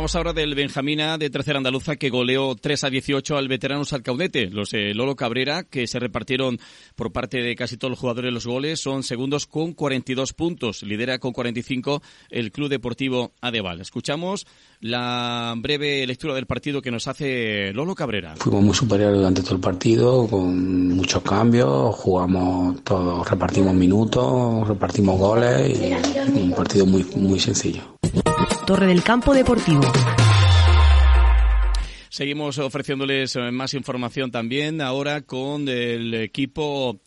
Hablamos 0.01 0.17
ahora 0.17 0.33
del 0.33 0.55
Benjamina 0.55 1.19
de 1.19 1.29
Tercera 1.29 1.59
Andaluza 1.59 1.97
que 1.97 2.09
goleó 2.09 2.55
3 2.55 2.85
a 2.85 2.89
18 2.89 3.37
al 3.37 3.49
veterano 3.49 3.85
Salcaudete. 3.85 4.49
Los 4.49 4.71
de 4.71 4.95
Lolo 4.95 5.15
Cabrera, 5.15 5.65
que 5.65 5.87
se 5.87 5.99
repartieron 5.99 6.59
por 6.97 7.13
parte 7.13 7.43
de 7.43 7.55
casi 7.55 7.77
todos 7.77 7.91
los 7.91 7.99
jugadores 7.99 8.33
los 8.33 8.47
goles, 8.47 8.81
son 8.81 9.03
segundos 9.03 9.47
con 9.47 9.75
42 9.75 10.33
puntos. 10.33 10.83
Lidera 10.85 11.19
con 11.19 11.35
45 11.35 12.01
el 12.31 12.51
Club 12.51 12.71
Deportivo 12.71 13.33
Adeval. 13.43 13.83
Escuchamos 13.83 14.47
la 14.81 15.53
breve 15.59 16.07
lectura 16.07 16.33
del 16.33 16.47
partido 16.47 16.81
que 16.81 16.91
nos 16.91 17.07
hace 17.07 17.71
Lolo 17.75 17.95
Cabrera. 17.95 18.37
Fuimos 18.37 18.63
muy 18.63 18.75
superiores 18.75 19.19
durante 19.19 19.43
todo 19.43 19.57
el 19.57 19.61
partido, 19.61 20.27
con 20.29 20.97
muchos 20.97 21.23
cambios, 21.23 21.95
jugamos 21.97 22.83
todos, 22.85 23.29
repartimos 23.29 23.75
minutos, 23.75 24.67
repartimos 24.67 25.19
goles 25.19 25.79
y 25.79 26.39
un 26.41 26.55
partido 26.55 26.87
muy, 26.87 27.05
muy 27.17 27.39
sencillo. 27.39 28.00
Torre 28.67 28.87
del 28.87 29.03
Campo 29.03 29.35
Deportivo. 29.35 29.83
Seguimos 32.09 32.59
ofreciéndoles 32.59 33.37
más 33.53 33.75
información 33.75 34.31
también 34.31 34.81
ahora 34.81 35.23
con 35.23 35.69
el 35.69 36.13
equipo 36.15 37.01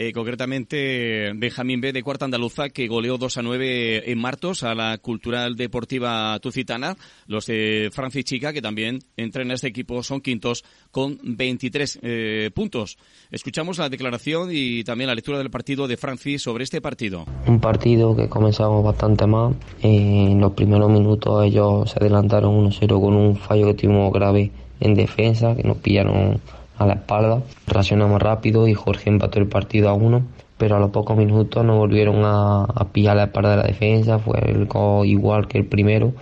eh, 0.00 0.12
concretamente 0.12 1.32
Benjamín 1.34 1.80
B 1.80 1.92
de 1.92 2.04
Cuarta 2.04 2.24
Andaluza, 2.24 2.68
que 2.68 2.86
goleó 2.86 3.18
2 3.18 3.38
a 3.38 3.42
9 3.42 4.12
en 4.12 4.18
Martos 4.20 4.62
a 4.62 4.72
la 4.72 4.96
Cultural 4.98 5.56
Deportiva 5.56 6.38
Tucitana. 6.38 6.96
Los 7.26 7.46
de 7.46 7.90
Francis 7.92 8.24
Chica, 8.24 8.52
que 8.52 8.62
también 8.62 9.00
entrena 9.16 9.54
este 9.54 9.66
equipo, 9.66 10.04
son 10.04 10.20
quintos 10.20 10.64
con 10.92 11.18
23 11.20 11.98
eh, 12.00 12.50
puntos. 12.54 12.96
Escuchamos 13.32 13.78
la 13.78 13.88
declaración 13.88 14.50
y 14.52 14.84
también 14.84 15.08
la 15.08 15.16
lectura 15.16 15.38
del 15.38 15.50
partido 15.50 15.88
de 15.88 15.96
Francis 15.96 16.42
sobre 16.42 16.62
este 16.62 16.80
partido. 16.80 17.24
Un 17.48 17.58
partido 17.58 18.14
que 18.14 18.28
comenzamos 18.28 18.84
bastante 18.84 19.26
mal. 19.26 19.56
En 19.82 20.40
los 20.40 20.52
primeros 20.52 20.88
minutos 20.92 21.44
ellos 21.44 21.90
se 21.90 21.98
adelantaron 21.98 22.70
1-0 22.70 23.00
con 23.00 23.16
un 23.16 23.34
fallo 23.34 23.66
que 23.66 23.74
tuvimos 23.74 24.12
grave 24.12 24.52
en 24.78 24.94
defensa, 24.94 25.56
que 25.56 25.64
nos 25.64 25.78
pillaron 25.78 26.40
a 26.78 26.86
la 26.86 26.94
espalda. 26.94 27.42
Reaccionamos 27.66 28.22
rápido 28.22 28.68
y 28.68 28.74
Jorge 28.74 29.10
empató 29.10 29.38
el 29.38 29.48
partido 29.48 29.88
a 29.88 29.94
uno, 29.94 30.22
pero 30.56 30.76
a 30.76 30.78
los 30.78 30.90
pocos 30.90 31.16
minutos 31.16 31.64
nos 31.64 31.76
volvieron 31.76 32.22
a, 32.24 32.66
pillar 32.92 33.16
la 33.16 33.24
espalda 33.24 33.50
de 33.50 33.56
la 33.56 33.62
defensa, 33.64 34.18
fue 34.18 34.38
el 34.46 34.66
gol 34.66 35.06
igual 35.06 35.48
que 35.48 35.58
el 35.58 35.66
primero 35.66 36.12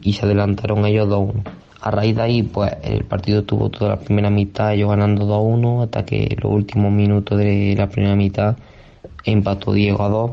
y 0.00 0.14
se 0.14 0.26
adelantaron 0.26 0.84
ellos 0.86 1.08
2-1. 1.08 1.42
A 1.80 1.90
raíz 1.92 2.16
de 2.16 2.22
ahí, 2.22 2.42
pues 2.42 2.72
el 2.82 3.04
partido 3.04 3.44
tuvo 3.44 3.68
toda 3.68 3.90
la 3.90 4.00
primera 4.00 4.30
mitad 4.30 4.74
ellos 4.74 4.90
ganando 4.90 5.26
2-1 5.26 5.84
hasta 5.84 6.04
que 6.04 6.36
los 6.42 6.52
últimos 6.52 6.90
minutos 6.90 7.38
de 7.38 7.74
la 7.76 7.88
primera 7.88 8.16
mitad 8.16 8.56
empató 9.24 9.72
Diego 9.72 10.02
a 10.02 10.08
2 10.08 10.30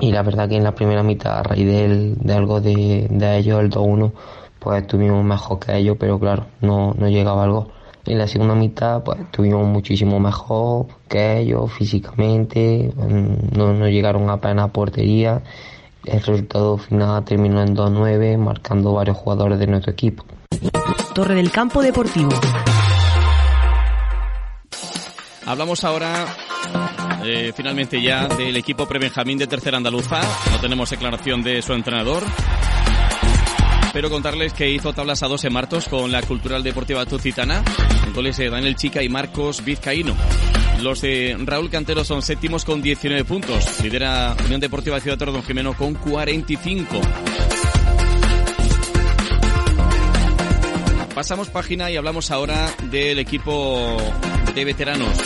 y 0.00 0.12
la 0.12 0.22
verdad 0.22 0.48
que 0.48 0.56
en 0.56 0.64
la 0.64 0.74
primera 0.74 1.02
mitad 1.02 1.38
a 1.38 1.42
raíz 1.42 1.66
de, 1.66 2.32
algo 2.32 2.60
de, 2.60 3.08
ellos 3.38 3.60
el 3.60 3.70
2-1 3.70 4.12
pues 4.58 4.82
estuvimos 4.82 5.24
mejor 5.24 5.58
que 5.58 5.76
ellos 5.76 5.96
pero 5.98 6.18
claro 6.18 6.46
no, 6.60 6.94
no 6.94 7.08
llegaba 7.08 7.44
algo 7.44 7.68
en 8.08 8.18
la 8.18 8.26
segunda 8.26 8.54
mitad 8.54 9.02
pues 9.02 9.20
estuvimos 9.20 9.66
muchísimo 9.66 10.18
mejor 10.18 10.86
que 11.08 11.40
ellos 11.40 11.72
físicamente, 11.72 12.92
mm, 12.96 13.56
no, 13.56 13.72
no 13.74 13.88
llegaron 13.88 14.28
apenas 14.30 14.66
a 14.66 14.72
portería. 14.72 15.42
El 16.04 16.20
resultado 16.20 16.78
final 16.78 17.24
terminó 17.24 17.62
en 17.62 17.74
2-9, 17.74 18.38
marcando 18.38 18.94
varios 18.94 19.16
jugadores 19.16 19.58
de 19.58 19.66
nuestro 19.66 19.92
equipo. 19.92 20.24
Torre 21.14 21.34
del 21.34 21.50
Campo 21.50 21.82
Deportivo. 21.82 22.30
Hablamos 25.44 25.82
ahora 25.84 26.26
eh, 27.24 27.52
finalmente 27.54 28.00
ya 28.00 28.28
del 28.28 28.56
equipo 28.56 28.86
pre-Benjamín 28.86 29.38
de 29.38 29.46
Tercera 29.46 29.76
Andaluza. 29.76 30.20
No 30.50 30.60
tenemos 30.60 30.90
declaración 30.90 31.42
de 31.42 31.60
su 31.62 31.72
entrenador. 31.72 32.22
Espero 33.88 34.10
contarles 34.10 34.52
que 34.52 34.70
hizo 34.70 34.92
tablas 34.92 35.22
a 35.22 35.28
dos 35.28 35.44
en 35.44 35.52
Martos 35.52 35.88
con 35.88 36.12
la 36.12 36.22
Cultural 36.22 36.62
Deportiva 36.62 37.06
Tucitana, 37.06 37.64
goles 38.12 38.36
de 38.36 38.50
Daniel 38.50 38.76
Chica 38.76 39.02
y 39.02 39.08
Marcos 39.08 39.64
Vizcaíno. 39.64 40.14
Los 40.82 41.00
de 41.00 41.36
Raúl 41.40 41.70
Cantero 41.70 42.04
son 42.04 42.22
séptimos 42.22 42.64
con 42.64 42.80
19 42.82 43.24
puntos. 43.24 43.82
Lidera 43.82 44.36
Unión 44.44 44.60
Deportiva 44.60 45.00
Ciudad 45.00 45.18
Don 45.18 45.42
Jimeno 45.42 45.74
con 45.74 45.94
45. 45.94 47.00
Pasamos 51.14 51.48
página 51.48 51.90
y 51.90 51.96
hablamos 51.96 52.30
ahora 52.30 52.70
del 52.90 53.18
equipo 53.18 53.96
de 54.54 54.64
veteranos 54.64 55.18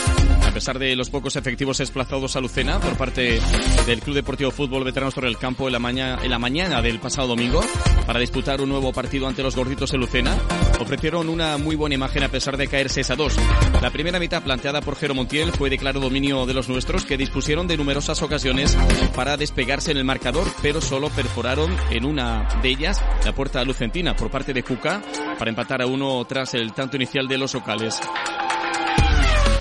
pesar 0.53 0.77
de 0.77 0.95
los 0.95 1.09
pocos 1.09 1.35
efectivos 1.35 1.79
desplazados 1.79 2.35
a 2.35 2.39
Lucena 2.39 2.79
por 2.79 2.95
parte 2.95 3.39
del 3.87 4.01
Club 4.01 4.15
Deportivo 4.15 4.51
Fútbol 4.51 4.83
Veteranos 4.83 5.15
Torre 5.15 5.27
del 5.27 5.39
Campo 5.39 5.67
en 5.67 5.73
la, 5.73 5.79
mañana, 5.79 6.23
en 6.23 6.29
la 6.29 6.37
mañana 6.37 6.81
del 6.81 6.99
pasado 6.99 7.29
domingo 7.29 7.61
para 8.05 8.19
disputar 8.19 8.61
un 8.61 8.69
nuevo 8.69 8.93
partido 8.93 9.27
ante 9.27 9.41
los 9.41 9.55
gorditos 9.55 9.91
de 9.91 9.97
Lucena, 9.97 10.37
ofrecieron 10.79 11.29
una 11.29 11.57
muy 11.57 11.75
buena 11.75 11.95
imagen 11.95 12.23
a 12.23 12.29
pesar 12.29 12.55
de 12.57 12.67
caer 12.67 12.89
6 12.89 13.09
a 13.09 13.15
2. 13.15 13.35
La 13.81 13.89
primera 13.89 14.19
mitad 14.19 14.43
planteada 14.43 14.81
por 14.81 14.95
Jero 14.95 15.15
Montiel 15.15 15.51
fue 15.51 15.71
de 15.71 15.79
claro 15.79 15.99
dominio 15.99 16.45
de 16.45 16.53
los 16.53 16.69
nuestros 16.69 17.03
que 17.03 17.17
dispusieron 17.17 17.67
de 17.67 17.77
numerosas 17.77 18.21
ocasiones 18.21 18.77
para 19.15 19.37
despegarse 19.37 19.91
en 19.91 19.97
el 19.97 20.05
marcador, 20.05 20.47
pero 20.61 20.81
solo 20.81 21.09
perforaron 21.09 21.75
en 21.89 22.05
una 22.05 22.47
de 22.61 22.69
ellas 22.69 23.01
la 23.25 23.33
puerta 23.33 23.63
lucentina 23.63 24.15
por 24.15 24.29
parte 24.29 24.53
de 24.53 24.61
Cuca 24.61 25.01
para 25.39 25.49
empatar 25.49 25.81
a 25.81 25.87
uno 25.87 26.23
tras 26.25 26.53
el 26.53 26.73
tanto 26.73 26.97
inicial 26.97 27.27
de 27.27 27.39
los 27.39 27.53
locales. 27.55 27.99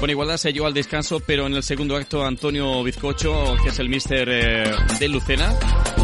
Con 0.02 0.10
igualdad 0.10 0.36
se 0.36 0.52
llevó 0.52 0.66
al 0.66 0.74
descanso, 0.74 1.20
pero 1.24 1.46
en 1.46 1.54
el 1.54 1.62
segundo 1.62 1.94
acto 1.94 2.24
Antonio 2.24 2.82
Bizcocho, 2.82 3.54
que 3.62 3.68
es 3.68 3.78
el 3.78 3.88
míster 3.88 4.28
eh, 4.28 4.64
de 4.98 5.08
Lucena, 5.08 5.54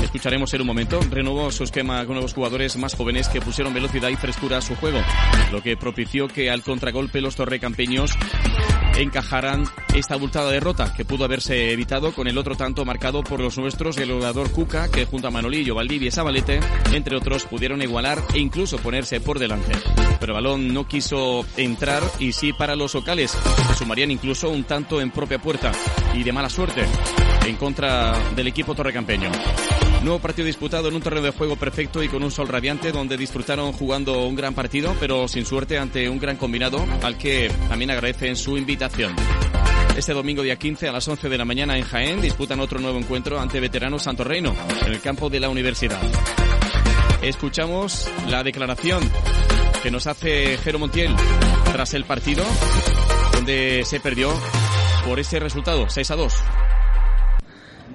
escucharemos 0.01 0.55
en 0.55 0.61
un 0.61 0.69
momento, 0.69 1.01
renovó 1.11 1.51
su 1.51 1.65
esquema 1.65 2.07
con 2.07 2.15
nuevos 2.15 2.33
jugadores 2.33 2.77
más 2.77 2.95
jóvenes 2.95 3.29
que 3.29 3.41
pusieron 3.41 3.75
velocidad 3.75 4.09
y 4.09 4.15
frescura 4.15 4.59
a 4.59 4.61
su 4.61 4.77
juego, 4.77 5.01
lo 5.51 5.61
que 5.63 5.77
propició 5.77 6.29
que 6.29 6.49
al 6.49 6.63
contragolpe 6.63 7.21
los 7.21 7.35
torrecampeños 7.35 8.13
encajaran 8.99 9.65
esta 9.95 10.15
abultada 10.15 10.51
derrota 10.51 10.93
que 10.93 11.05
pudo 11.05 11.25
haberse 11.25 11.73
evitado 11.73 12.13
con 12.13 12.27
el 12.27 12.37
otro 12.37 12.57
tanto 12.57 12.85
marcado 12.85 13.23
por 13.23 13.41
los 13.41 13.57
nuestros 13.57 13.97
el 13.99 14.13
jugador 14.13 14.51
Cuca 14.51 14.91
que 14.91 15.07
junto 15.07 15.29
a 15.29 15.31
Manolillo, 15.31 15.75
Valdivia 15.75 16.09
y 16.09 16.11
Sabalete 16.11 16.61
entre 16.93 17.17
otros 17.17 17.45
pudieron 17.45 17.81
igualar 17.81 18.23
e 18.35 18.39
incluso 18.39 18.79
ponerse 18.79 19.21
por 19.21 19.39
delante. 19.39 19.73
Pero 20.21 20.35
balón 20.35 20.75
no 20.75 20.87
quiso 20.87 21.47
entrar 21.57 22.03
y 22.19 22.33
sí 22.33 22.53
para 22.53 22.77
los 22.77 22.95
locales. 22.95 23.37
Sumarían 23.77 24.11
incluso 24.11 24.51
un 24.51 24.65
tanto 24.65 25.01
en 25.01 25.11
propia 25.11 25.39
puerta. 25.39 25.73
Y 26.15 26.25
de 26.25 26.33
mala 26.33 26.51
suerte 26.51 26.85
en 27.47 27.57
contra 27.57 28.19
del 28.35 28.49
equipo 28.49 28.75
torrecampeño 28.75 29.31
Nuevo 30.03 30.21
partido 30.21 30.47
disputado 30.47 30.89
en 30.89 30.95
un 30.95 31.03
terreno 31.03 31.23
de 31.23 31.33
juego 31.33 31.57
perfecto 31.57 32.03
y 32.03 32.09
con 32.09 32.23
un 32.23 32.31
sol 32.31 32.49
radiante 32.49 32.93
donde 32.93 33.17
disfrutaron 33.17 33.73
jugando 33.73 34.27
un 34.27 34.37
gran 34.37 34.55
partido, 34.55 34.95
pero 35.01 35.27
sin 35.27 35.45
suerte 35.45 35.77
ante 35.77 36.09
un 36.09 36.19
gran 36.19 36.37
combinado 36.37 36.85
al 37.03 37.19
que 37.19 37.51
también 37.69 37.91
agradecen 37.91 38.37
su 38.37 38.57
invitación. 38.57 39.15
Este 39.97 40.13
domingo 40.13 40.43
día 40.43 40.57
15 40.57 40.89
a 40.89 40.93
las 40.93 41.09
11 41.09 41.29
de 41.29 41.37
la 41.37 41.45
mañana 41.45 41.77
en 41.77 41.83
Jaén 41.83 42.23
disputan 42.23 42.61
otro 42.61 42.79
nuevo 42.79 42.99
encuentro 42.99 43.41
ante 43.41 43.59
veteranos 43.59 44.05
Santo 44.05 44.23
Reino 44.23 44.55
en 44.87 44.93
el 44.93 45.01
campo 45.01 45.29
de 45.29 45.41
la 45.41 45.49
universidad. 45.49 46.01
Escuchamos 47.21 48.09
la 48.29 48.45
declaración 48.45 49.03
que 49.83 49.91
nos 49.91 50.07
hace 50.07 50.57
Jero 50.59 50.79
Montiel 50.79 51.15
tras 51.73 51.95
el 51.95 52.05
partido 52.05 52.45
donde 53.33 53.83
se 53.85 53.99
perdió 53.99 54.33
por 55.05 55.19
ese 55.19 55.41
resultado 55.41 55.89
6 55.89 56.11
a 56.13 56.15
2. 56.15 56.35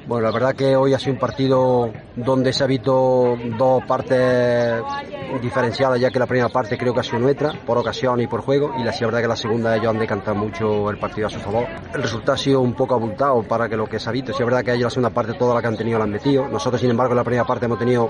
Bueno, 0.06 0.26
la 0.26 0.32
verdad 0.32 0.54
que 0.54 0.76
hoy 0.76 0.94
ha 0.94 1.00
sido 1.00 1.14
un 1.14 1.20
partido 1.20 1.92
donde 2.16 2.52
se 2.52 2.64
ha 2.64 2.68
visto 2.68 3.38
dos 3.58 3.84
partes 3.86 4.84
diferenciadas, 5.42 6.00
ya 6.00 6.10
que 6.10 6.20
la 6.20 6.26
primera 6.26 6.50
parte 6.50 6.78
creo 6.78 6.94
que 6.94 7.00
ha 7.00 7.04
sido 7.04 7.20
nuestra, 7.20 7.54
por 7.66 7.78
ocasión 7.78 8.20
y 8.20 8.28
por 8.28 8.42
juego, 8.42 8.74
y 8.78 8.84
la, 8.84 8.92
verdad 9.00 9.22
que 9.22 9.28
la 9.28 9.36
segunda 9.36 9.76
ellos 9.76 9.88
han 9.88 10.00
decantado 10.00 10.36
mucho 10.36 10.90
el 10.90 10.98
partido 10.98 11.28
a 11.28 11.30
su 11.30 11.40
favor. 11.40 11.66
El 11.94 12.02
resultado 12.02 12.34
ha 12.34 12.38
sido 12.38 12.60
un 12.60 12.74
poco 12.74 12.96
abultado 12.96 13.44
para 13.44 13.70
que 13.70 13.78
lo 13.78 13.88
que 13.88 13.98
se 13.98 14.10
ha 14.10 14.12
visto, 14.12 14.34
si 14.34 14.44
es 14.44 14.46
verdad 14.46 14.64
que 14.64 14.74
ellos 14.74 14.84
la 14.84 14.90
segunda 14.90 15.10
parte 15.10 15.34
toda 15.34 15.56
la 15.56 15.62
que 15.62 15.68
han 15.68 15.78
tenido 15.78 15.98
la 15.98 16.04
han 16.04 16.12
metido, 16.12 16.48
nosotros 16.50 16.82
sin 16.82 16.90
embargo 16.90 17.14
en 17.14 17.18
la 17.18 17.24
primera 17.24 17.46
parte 17.46 17.66
hemos 17.66 17.80
tenido 17.80 18.10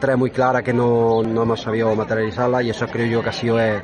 tres 0.00 0.16
muy 0.16 0.30
claras 0.30 0.62
que 0.62 0.72
no, 0.72 1.22
no 1.22 1.42
hemos 1.42 1.60
sabido 1.60 1.94
materializarla 1.94 2.62
y 2.62 2.70
eso 2.70 2.86
creo 2.86 3.06
yo 3.06 3.22
que 3.22 3.28
ha 3.28 3.32
sido 3.32 3.60
el, 3.60 3.82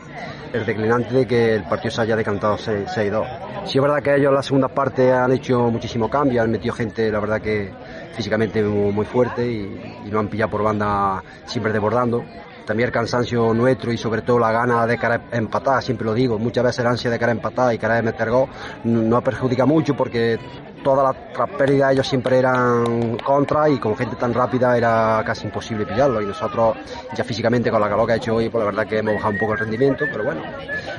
declinante 0.66 1.14
de 1.14 1.26
que 1.26 1.54
el 1.54 1.64
partido 1.64 1.90
se 1.90 2.02
haya 2.02 2.16
decantado 2.16 2.56
6-2. 2.56 3.51
Sí 3.64 3.78
es 3.78 3.82
verdad 3.82 4.02
que 4.02 4.16
ellos 4.16 4.28
en 4.30 4.34
la 4.34 4.42
segunda 4.42 4.68
parte 4.68 5.12
han 5.12 5.32
hecho 5.32 5.70
muchísimo 5.70 6.10
cambio, 6.10 6.42
han 6.42 6.50
metido 6.50 6.74
gente, 6.74 7.10
la 7.10 7.20
verdad 7.20 7.40
que 7.40 7.72
físicamente 8.12 8.62
muy, 8.62 9.04
fuerte 9.04 9.46
y, 9.46 10.00
y 10.04 10.16
han 10.16 10.28
pillado 10.28 10.50
por 10.50 10.62
banda 10.64 11.22
siempre 11.46 11.72
desbordando. 11.72 12.24
También 12.66 12.88
el 12.88 12.92
cansancio 12.92 13.54
nuestro 13.54 13.92
y 13.92 13.98
sobre 13.98 14.22
todo 14.22 14.38
la 14.38 14.52
gana 14.52 14.86
de 14.86 14.98
querer 14.98 15.20
empatar, 15.32 15.82
siempre 15.82 16.04
lo 16.04 16.14
digo, 16.14 16.38
muchas 16.38 16.64
veces 16.64 16.84
la 16.84 16.90
ansia 16.90 17.10
de 17.10 17.18
querer 17.18 17.36
empatar 17.36 17.72
y 17.74 17.78
querer 17.78 18.02
meter 18.04 18.30
gol 18.30 18.48
no 18.84 19.22
perjudica 19.22 19.64
mucho 19.64 19.94
porque 19.94 20.38
todas 20.82 21.14
las 21.36 21.50
pérdidas 21.50 21.92
ellos 21.92 22.08
siempre 22.08 22.38
eran 22.38 23.16
contra 23.18 23.68
y 23.68 23.78
con 23.78 23.96
gente 23.96 24.16
tan 24.16 24.34
rápida 24.34 24.76
era 24.76 25.22
casi 25.24 25.46
imposible 25.46 25.86
pillarlo. 25.86 26.20
Y 26.20 26.26
nosotros 26.26 26.76
ya 27.14 27.24
físicamente 27.24 27.70
con 27.70 27.80
la 27.80 27.88
calor 27.88 28.06
que 28.06 28.12
ha 28.12 28.16
hecho 28.16 28.34
hoy 28.34 28.48
pues 28.48 28.60
la 28.60 28.70
verdad 28.70 28.86
que 28.86 28.98
hemos 28.98 29.14
bajado 29.14 29.32
un 29.32 29.38
poco 29.38 29.52
el 29.52 29.58
rendimiento 29.58 30.04
pero 30.10 30.24
bueno 30.24 30.42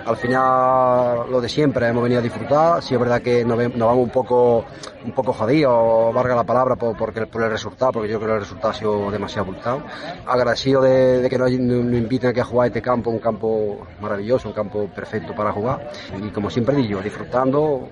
al 0.06 0.18
final 0.18 1.32
lo 1.32 1.42
de 1.42 1.50
siempre 1.50 1.88
hemos 1.88 2.04
venido 2.04 2.20
a 2.20 2.24
disfrutar. 2.24 2.82
Sí 2.82 2.94
es 2.94 3.00
verdad 3.00 3.22
que 3.22 3.46
nos, 3.46 3.58
vamos 3.58 3.98
un 3.98 4.10
poco 4.10 4.66
un 5.06 5.12
poco 5.12 5.34
jodidos 5.34 6.14
valga 6.14 6.36
la 6.36 6.44
palabra 6.44 6.76
por, 6.76 6.96
por 6.96 7.44
el 7.44 7.52
resultado 7.52 7.92
porque 7.94 8.10
yo 8.10 8.18
creo 8.20 8.30
que 8.30 8.36
el 8.36 8.42
resultado 8.42 8.70
ha 8.70 8.74
sido 8.74 9.12
demasiado 9.12 9.44
abultado. 9.44 9.84
Agradecido 10.26 10.82
de, 10.82 11.28
que 11.30 11.38
nos, 11.38 11.52
nos, 11.52 11.94
inviten 11.94 12.30
aquí 12.30 12.40
a 12.40 12.46
jugar 12.46 12.68
este 12.68 12.82
campo 12.82 13.10
un 13.10 13.20
campo 13.20 13.86
maravilloso 14.02 14.48
un 14.48 14.54
campo 14.54 14.88
perfecto 14.94 15.34
para 15.36 15.52
jugar. 15.52 15.90
Y 16.22 16.30
como 16.30 16.50
siempre 16.50 16.76
digo 16.76 17.02
disfrutando 17.02 17.90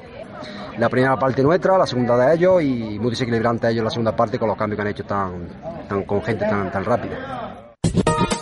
la 0.77 0.89
primera 0.89 1.17
parte 1.17 1.43
nuestra, 1.43 1.77
la 1.77 1.85
segunda 1.85 2.17
de 2.17 2.35
ellos 2.35 2.61
y 2.61 2.99
muy 2.99 3.09
desequilibrante 3.09 3.69
ellos 3.69 3.83
la 3.83 3.89
segunda 3.89 4.15
parte 4.15 4.39
con 4.39 4.47
los 4.47 4.57
cambios 4.57 4.77
que 4.77 4.81
han 4.81 4.87
hecho 4.87 5.03
tan, 5.03 5.47
tan 5.87 6.03
con 6.03 6.21
gente 6.21 6.45
tan, 6.45 6.71
tan 6.71 6.83
rápida. 6.85 7.73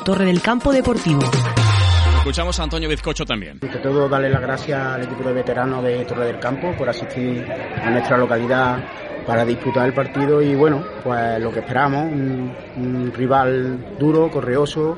Torre 0.03 0.25
del 0.25 0.41
Campo 0.41 0.71
Deportivo. 0.71 1.21
Escuchamos 2.17 2.59
a 2.59 2.63
Antonio 2.63 2.89
Bizcocho 2.89 3.25
también. 3.25 3.59
Ante 3.61 3.79
todo, 3.79 4.09
darle 4.09 4.29
las 4.29 4.41
gracias 4.41 4.79
al 4.79 5.03
equipo 5.03 5.23
de 5.23 5.33
veteranos 5.33 5.83
de 5.83 6.03
Torre 6.05 6.25
del 6.25 6.39
Campo 6.39 6.73
por 6.77 6.89
asistir 6.89 7.45
a 7.49 7.89
nuestra 7.89 8.17
localidad 8.17 8.83
para 9.25 9.45
disputar 9.45 9.85
el 9.87 9.93
partido 9.93 10.41
y 10.41 10.55
bueno, 10.55 10.83
pues 11.03 11.39
lo 11.39 11.51
que 11.51 11.59
esperamos, 11.59 12.11
un, 12.11 12.51
un 12.77 13.13
rival 13.13 13.95
duro, 13.99 14.29
correoso, 14.29 14.97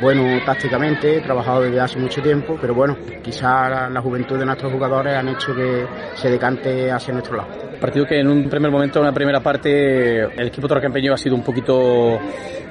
bueno 0.00 0.22
tácticamente, 0.44 1.20
trabajado 1.20 1.62
desde 1.62 1.80
hace 1.80 1.98
mucho 1.98 2.22
tiempo, 2.22 2.56
pero 2.60 2.74
bueno, 2.74 2.96
quizá 3.22 3.88
la, 3.90 4.00
juventud 4.00 4.38
de 4.38 4.46
nuestros 4.46 4.72
jugadores 4.72 5.14
han 5.14 5.28
hecho 5.28 5.54
que 5.54 5.86
se 6.14 6.30
decante 6.30 6.90
hacia 6.90 7.12
nuestro 7.12 7.36
lado. 7.36 7.48
Partido 7.80 8.06
que 8.06 8.20
en 8.20 8.28
un 8.28 8.48
primer 8.48 8.70
momento, 8.70 8.98
en 9.00 9.06
la 9.06 9.12
primera 9.12 9.40
parte, 9.40 10.20
el 10.22 10.46
equipo 10.46 10.68
torrecampeño 10.68 11.12
ha 11.14 11.16
sido 11.16 11.34
un 11.34 11.42
poquito 11.42 12.18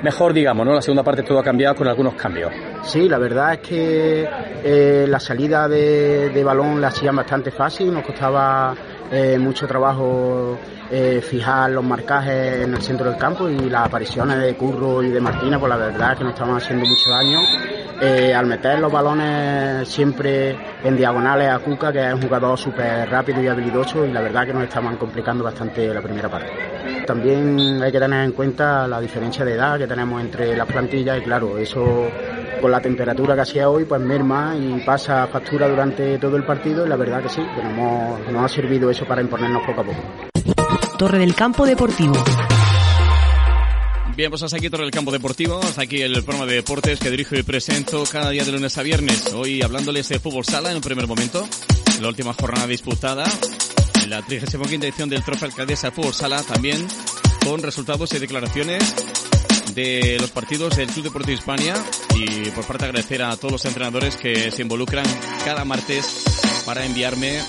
mejor, 0.04 0.34
digamos, 0.34 0.66
¿no? 0.66 0.74
La 0.74 0.82
segunda 0.82 1.04
parte 1.04 1.24
todo 1.24 1.40
ha 1.40 1.44
cambiado 1.44 1.76
con 1.76 1.88
algunos 1.88 2.14
cambios. 2.14 2.52
Sí, 2.84 3.10
la 3.10 3.18
verdad 3.18 3.54
es 3.54 3.60
que 3.60 4.30
eh, 4.64 5.06
la 5.08 5.20
salida 5.20 5.68
de, 5.68 6.30
de 6.30 6.44
balón 6.44 6.80
la 6.80 6.88
hacían 6.88 7.16
bastante 7.16 7.52
fácil, 7.52 7.94
nos 7.94 8.04
costaba 8.04 8.76
eh, 9.12 9.38
mucho 9.40 9.68
trabajo 9.68 10.58
eh, 10.92 11.22
fijar 11.22 11.70
los 11.72 11.84
marcajes 11.84 12.64
en 12.64 12.74
el 12.74 12.82
centro 12.82 13.10
del 13.10 13.20
campo 13.20 13.48
y 13.48 13.70
las 13.70 13.86
apariciones 13.86 14.40
de 14.40 14.56
Curro 14.56 15.04
y 15.04 15.10
de 15.10 15.22
Martina, 15.22 15.60
pues 15.60 15.70
la 15.70 15.78
verdad 15.78 16.14
es 16.14 16.18
que 16.18 16.24
nos 16.24 16.34
estaban 16.34 16.58
haciendo 16.58 16.86
mucho 16.86 17.10
daño. 17.12 17.40
Eh, 18.02 18.34
al 18.34 18.46
meter 18.46 18.80
los 18.80 18.92
balones 18.92 19.88
siempre 19.90 20.58
en 20.84 20.96
diagonales 20.96 21.50
a 21.50 21.60
Cuca, 21.60 21.92
que 21.92 22.08
es 22.08 22.14
un 22.14 22.22
jugador 22.22 22.58
súper 22.58 23.10
rápido 23.10 23.44
y 23.44 23.48
habilidoso, 23.48 24.06
y 24.06 24.12
la 24.12 24.22
verdad 24.22 24.46
que 24.46 24.54
nos 24.54 24.64
estaban 24.64 24.96
complicando 24.96 25.44
bastante 25.44 25.94
la 25.94 26.02
primera 26.02 26.30
parte. 26.30 26.50
También 27.06 27.82
hay 27.84 27.92
que 27.92 28.00
tener 28.00 28.24
en 28.24 28.32
cuenta 28.32 28.88
la 28.88 29.02
diferencia 29.02 29.44
de 29.44 29.54
edad 29.54 29.78
que 29.78 29.86
tenemos 29.86 30.22
entre 30.22 30.56
las 30.56 30.68
plantillas 30.68 31.18
y 31.18 31.22
claro, 31.22 31.58
eso 31.58 32.08
con 32.62 32.72
la 32.72 32.82
temperatura 32.82 33.36
que 33.36 33.42
hacía 33.42 33.70
hoy, 33.70 33.86
pues 33.86 34.02
merma 34.02 34.56
y 34.56 34.80
pasa 34.86 35.28
factura 35.28 35.68
durante 35.68 36.18
todo 36.18 36.38
el 36.38 36.44
partido 36.44 36.86
y 36.86 36.90
la 36.90 36.96
verdad 36.96 37.22
que 37.22 37.30
sí, 37.30 37.42
que 37.56 37.64
nos, 37.64 38.32
nos 38.32 38.44
ha 38.44 38.48
servido 38.48 38.90
eso 38.90 39.06
para 39.06 39.22
imponernos 39.22 39.62
poco 39.66 39.82
a 39.82 39.84
poco. 39.84 40.29
Torre 41.00 41.20
del 41.20 41.34
Campo 41.34 41.66
Deportivo. 41.66 42.14
Bien, 44.18 44.30
pues 44.30 44.44
hasta 44.44 44.58
aquí 44.58 44.70
Torre 44.70 44.84
del 44.84 44.92
Campo 44.92 45.14
Deportivo, 45.14 45.58
hasta 45.64 45.84
aquí 45.84 46.02
el 46.02 46.12
programa 46.26 46.46
de 46.46 46.56
deportes 46.56 47.00
que 47.00 47.10
dirijo 47.10 47.38
y 47.38 47.44
presento 47.44 48.04
cada 48.12 48.32
día 48.32 48.44
de 48.44 48.52
lunes 48.52 48.78
a 48.78 48.84
viernes. 48.84 49.32
Hoy 49.34 49.62
hablándoles 49.62 50.10
de 50.10 50.20
fútbol 50.20 50.44
sala 50.44 50.72
en 50.72 50.76
un 50.76 50.82
primer 50.82 51.08
momento, 51.08 51.48
la 52.02 52.10
última 52.10 52.34
jornada 52.34 52.68
disputada, 52.68 53.24
en 54.04 54.10
la 54.10 54.22
35 54.22 54.66
edición 54.66 55.08
del 55.08 55.24
Trofeo 55.24 55.48
Alcaldesa 55.48 55.90
Fútbol 55.92 56.14
Sala, 56.14 56.44
también 56.44 56.86
con 57.46 57.64
resultados 57.64 58.12
y 58.16 58.20
declaraciones 58.20 58.94
de 59.74 60.18
los 60.20 60.32
partidos 60.32 60.76
del 60.76 60.90
Club 60.90 61.06
Deportivo 61.06 61.38
Hispania 61.38 61.76
y 62.14 62.50
por 62.50 62.66
parte 62.66 62.84
agradecer 62.84 63.24
a 63.24 63.38
todos 63.38 63.54
los 63.54 63.66
entrenadores 63.66 64.18
que 64.18 64.52
se 64.52 64.64
involucran 64.64 65.06
cada 65.46 65.64
martes 65.64 66.26
para 66.66 66.84
enviarme 66.86 67.40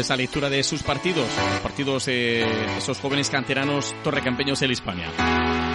esa 0.00 0.16
lectura 0.16 0.48
de 0.50 0.62
sus 0.62 0.82
partidos, 0.82 1.26
los 1.36 1.60
partidos 1.60 2.06
de 2.06 2.44
esos 2.78 2.98
jóvenes 3.00 3.30
canteranos 3.30 3.94
torrecampeños 4.02 4.60
del 4.60 4.72
Hispania. 4.72 5.08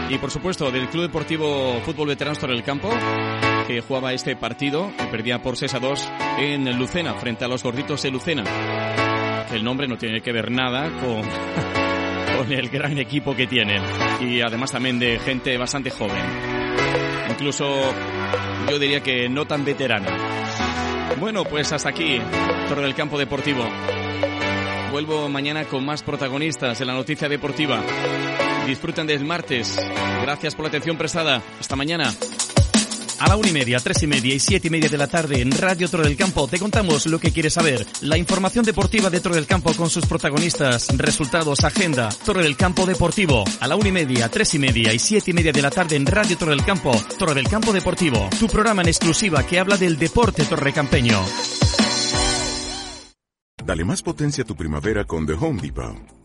Y 0.09 0.17
por 0.17 0.31
supuesto 0.31 0.71
del 0.71 0.87
Club 0.89 1.03
Deportivo 1.03 1.79
Fútbol 1.83 2.09
Veteranos 2.09 2.39
Torre 2.39 2.53
del 2.53 2.63
Campo, 2.63 2.89
que 3.67 3.81
jugaba 3.81 4.13
este 4.13 4.35
partido, 4.35 4.91
que 4.97 5.05
perdía 5.05 5.41
por 5.41 5.57
6 5.57 5.73
a 5.73 5.79
2 5.79 6.09
en 6.39 6.77
Lucena, 6.77 7.15
frente 7.15 7.45
a 7.45 7.47
los 7.47 7.63
gorditos 7.63 8.01
de 8.03 8.11
Lucena. 8.11 8.43
El 9.51 9.63
nombre 9.63 9.87
no 9.87 9.97
tiene 9.97 10.21
que 10.21 10.31
ver 10.31 10.51
nada 10.51 10.89
con, 10.99 11.21
con 12.37 12.51
el 12.51 12.69
gran 12.69 12.97
equipo 12.97 13.35
que 13.35 13.47
tienen. 13.47 13.81
Y 14.21 14.41
además 14.41 14.71
también 14.71 14.99
de 14.99 15.19
gente 15.19 15.57
bastante 15.57 15.89
joven. 15.89 16.23
Incluso 17.29 17.65
yo 18.69 18.79
diría 18.79 19.01
que 19.01 19.27
no 19.29 19.45
tan 19.45 19.65
veterana. 19.65 20.44
Bueno, 21.19 21.45
pues 21.45 21.71
hasta 21.71 21.89
aquí, 21.89 22.19
Torre 22.67 22.83
del 22.83 22.95
Campo 22.95 23.17
Deportivo. 23.17 23.63
Vuelvo 24.91 25.29
mañana 25.29 25.65
con 25.65 25.85
más 25.85 26.03
protagonistas 26.03 26.79
en 26.81 26.87
la 26.87 26.93
noticia 26.93 27.29
deportiva. 27.29 27.81
Disfruten 28.67 29.07
del 29.07 29.23
martes. 29.25 29.79
Gracias 30.21 30.55
por 30.55 30.63
la 30.63 30.69
atención 30.69 30.97
prestada. 30.97 31.41
Hasta 31.59 31.75
mañana. 31.75 32.13
A 33.17 33.29
la 33.29 33.37
una 33.37 33.47
y 33.47 33.53
media, 33.53 33.79
tres 33.79 34.03
y 34.03 34.07
media 34.07 34.35
y 34.35 34.39
siete 34.39 34.67
y 34.67 34.71
media 34.71 34.89
de 34.89 34.97
la 34.97 35.07
tarde 35.07 35.39
en 35.39 35.51
Radio 35.51 35.87
Torre 35.89 36.03
del 36.03 36.17
Campo 36.17 36.47
te 36.47 36.59
contamos 36.59 37.05
lo 37.05 37.17
que 37.17 37.31
quieres 37.31 37.53
saber. 37.53 37.85
La 38.01 38.17
información 38.17 38.65
deportiva 38.65 39.09
de 39.09 39.21
Torre 39.21 39.35
del 39.35 39.45
Campo 39.45 39.73
con 39.73 39.89
sus 39.89 40.05
protagonistas, 40.05 40.89
resultados, 40.97 41.63
agenda. 41.63 42.09
Torre 42.25 42.43
del 42.43 42.57
Campo 42.57 42.85
Deportivo. 42.85 43.45
A 43.61 43.67
la 43.67 43.77
una 43.77 43.87
y 43.87 43.91
media, 43.93 44.29
tres 44.29 44.53
y 44.55 44.59
media 44.59 44.91
y 44.91 44.99
siete 44.99 45.31
y 45.31 45.33
media 45.33 45.53
de 45.53 45.61
la 45.61 45.71
tarde 45.71 45.95
en 45.95 46.05
Radio 46.05 46.37
Torre 46.37 46.51
del 46.51 46.65
Campo. 46.65 46.91
Torre 47.17 47.35
del 47.35 47.47
Campo 47.47 47.71
Deportivo. 47.71 48.29
Tu 48.37 48.47
programa 48.47 48.81
en 48.81 48.89
exclusiva 48.89 49.45
que 49.45 49.59
habla 49.59 49.77
del 49.77 49.97
deporte 49.97 50.43
torrecampeño. 50.43 51.17
Dale 53.63 53.85
más 53.85 54.03
potencia 54.03 54.43
a 54.43 54.47
tu 54.47 54.55
primavera 54.55 55.05
con 55.05 55.25
The 55.25 55.33
Home 55.33 55.61
Depot. 55.61 56.24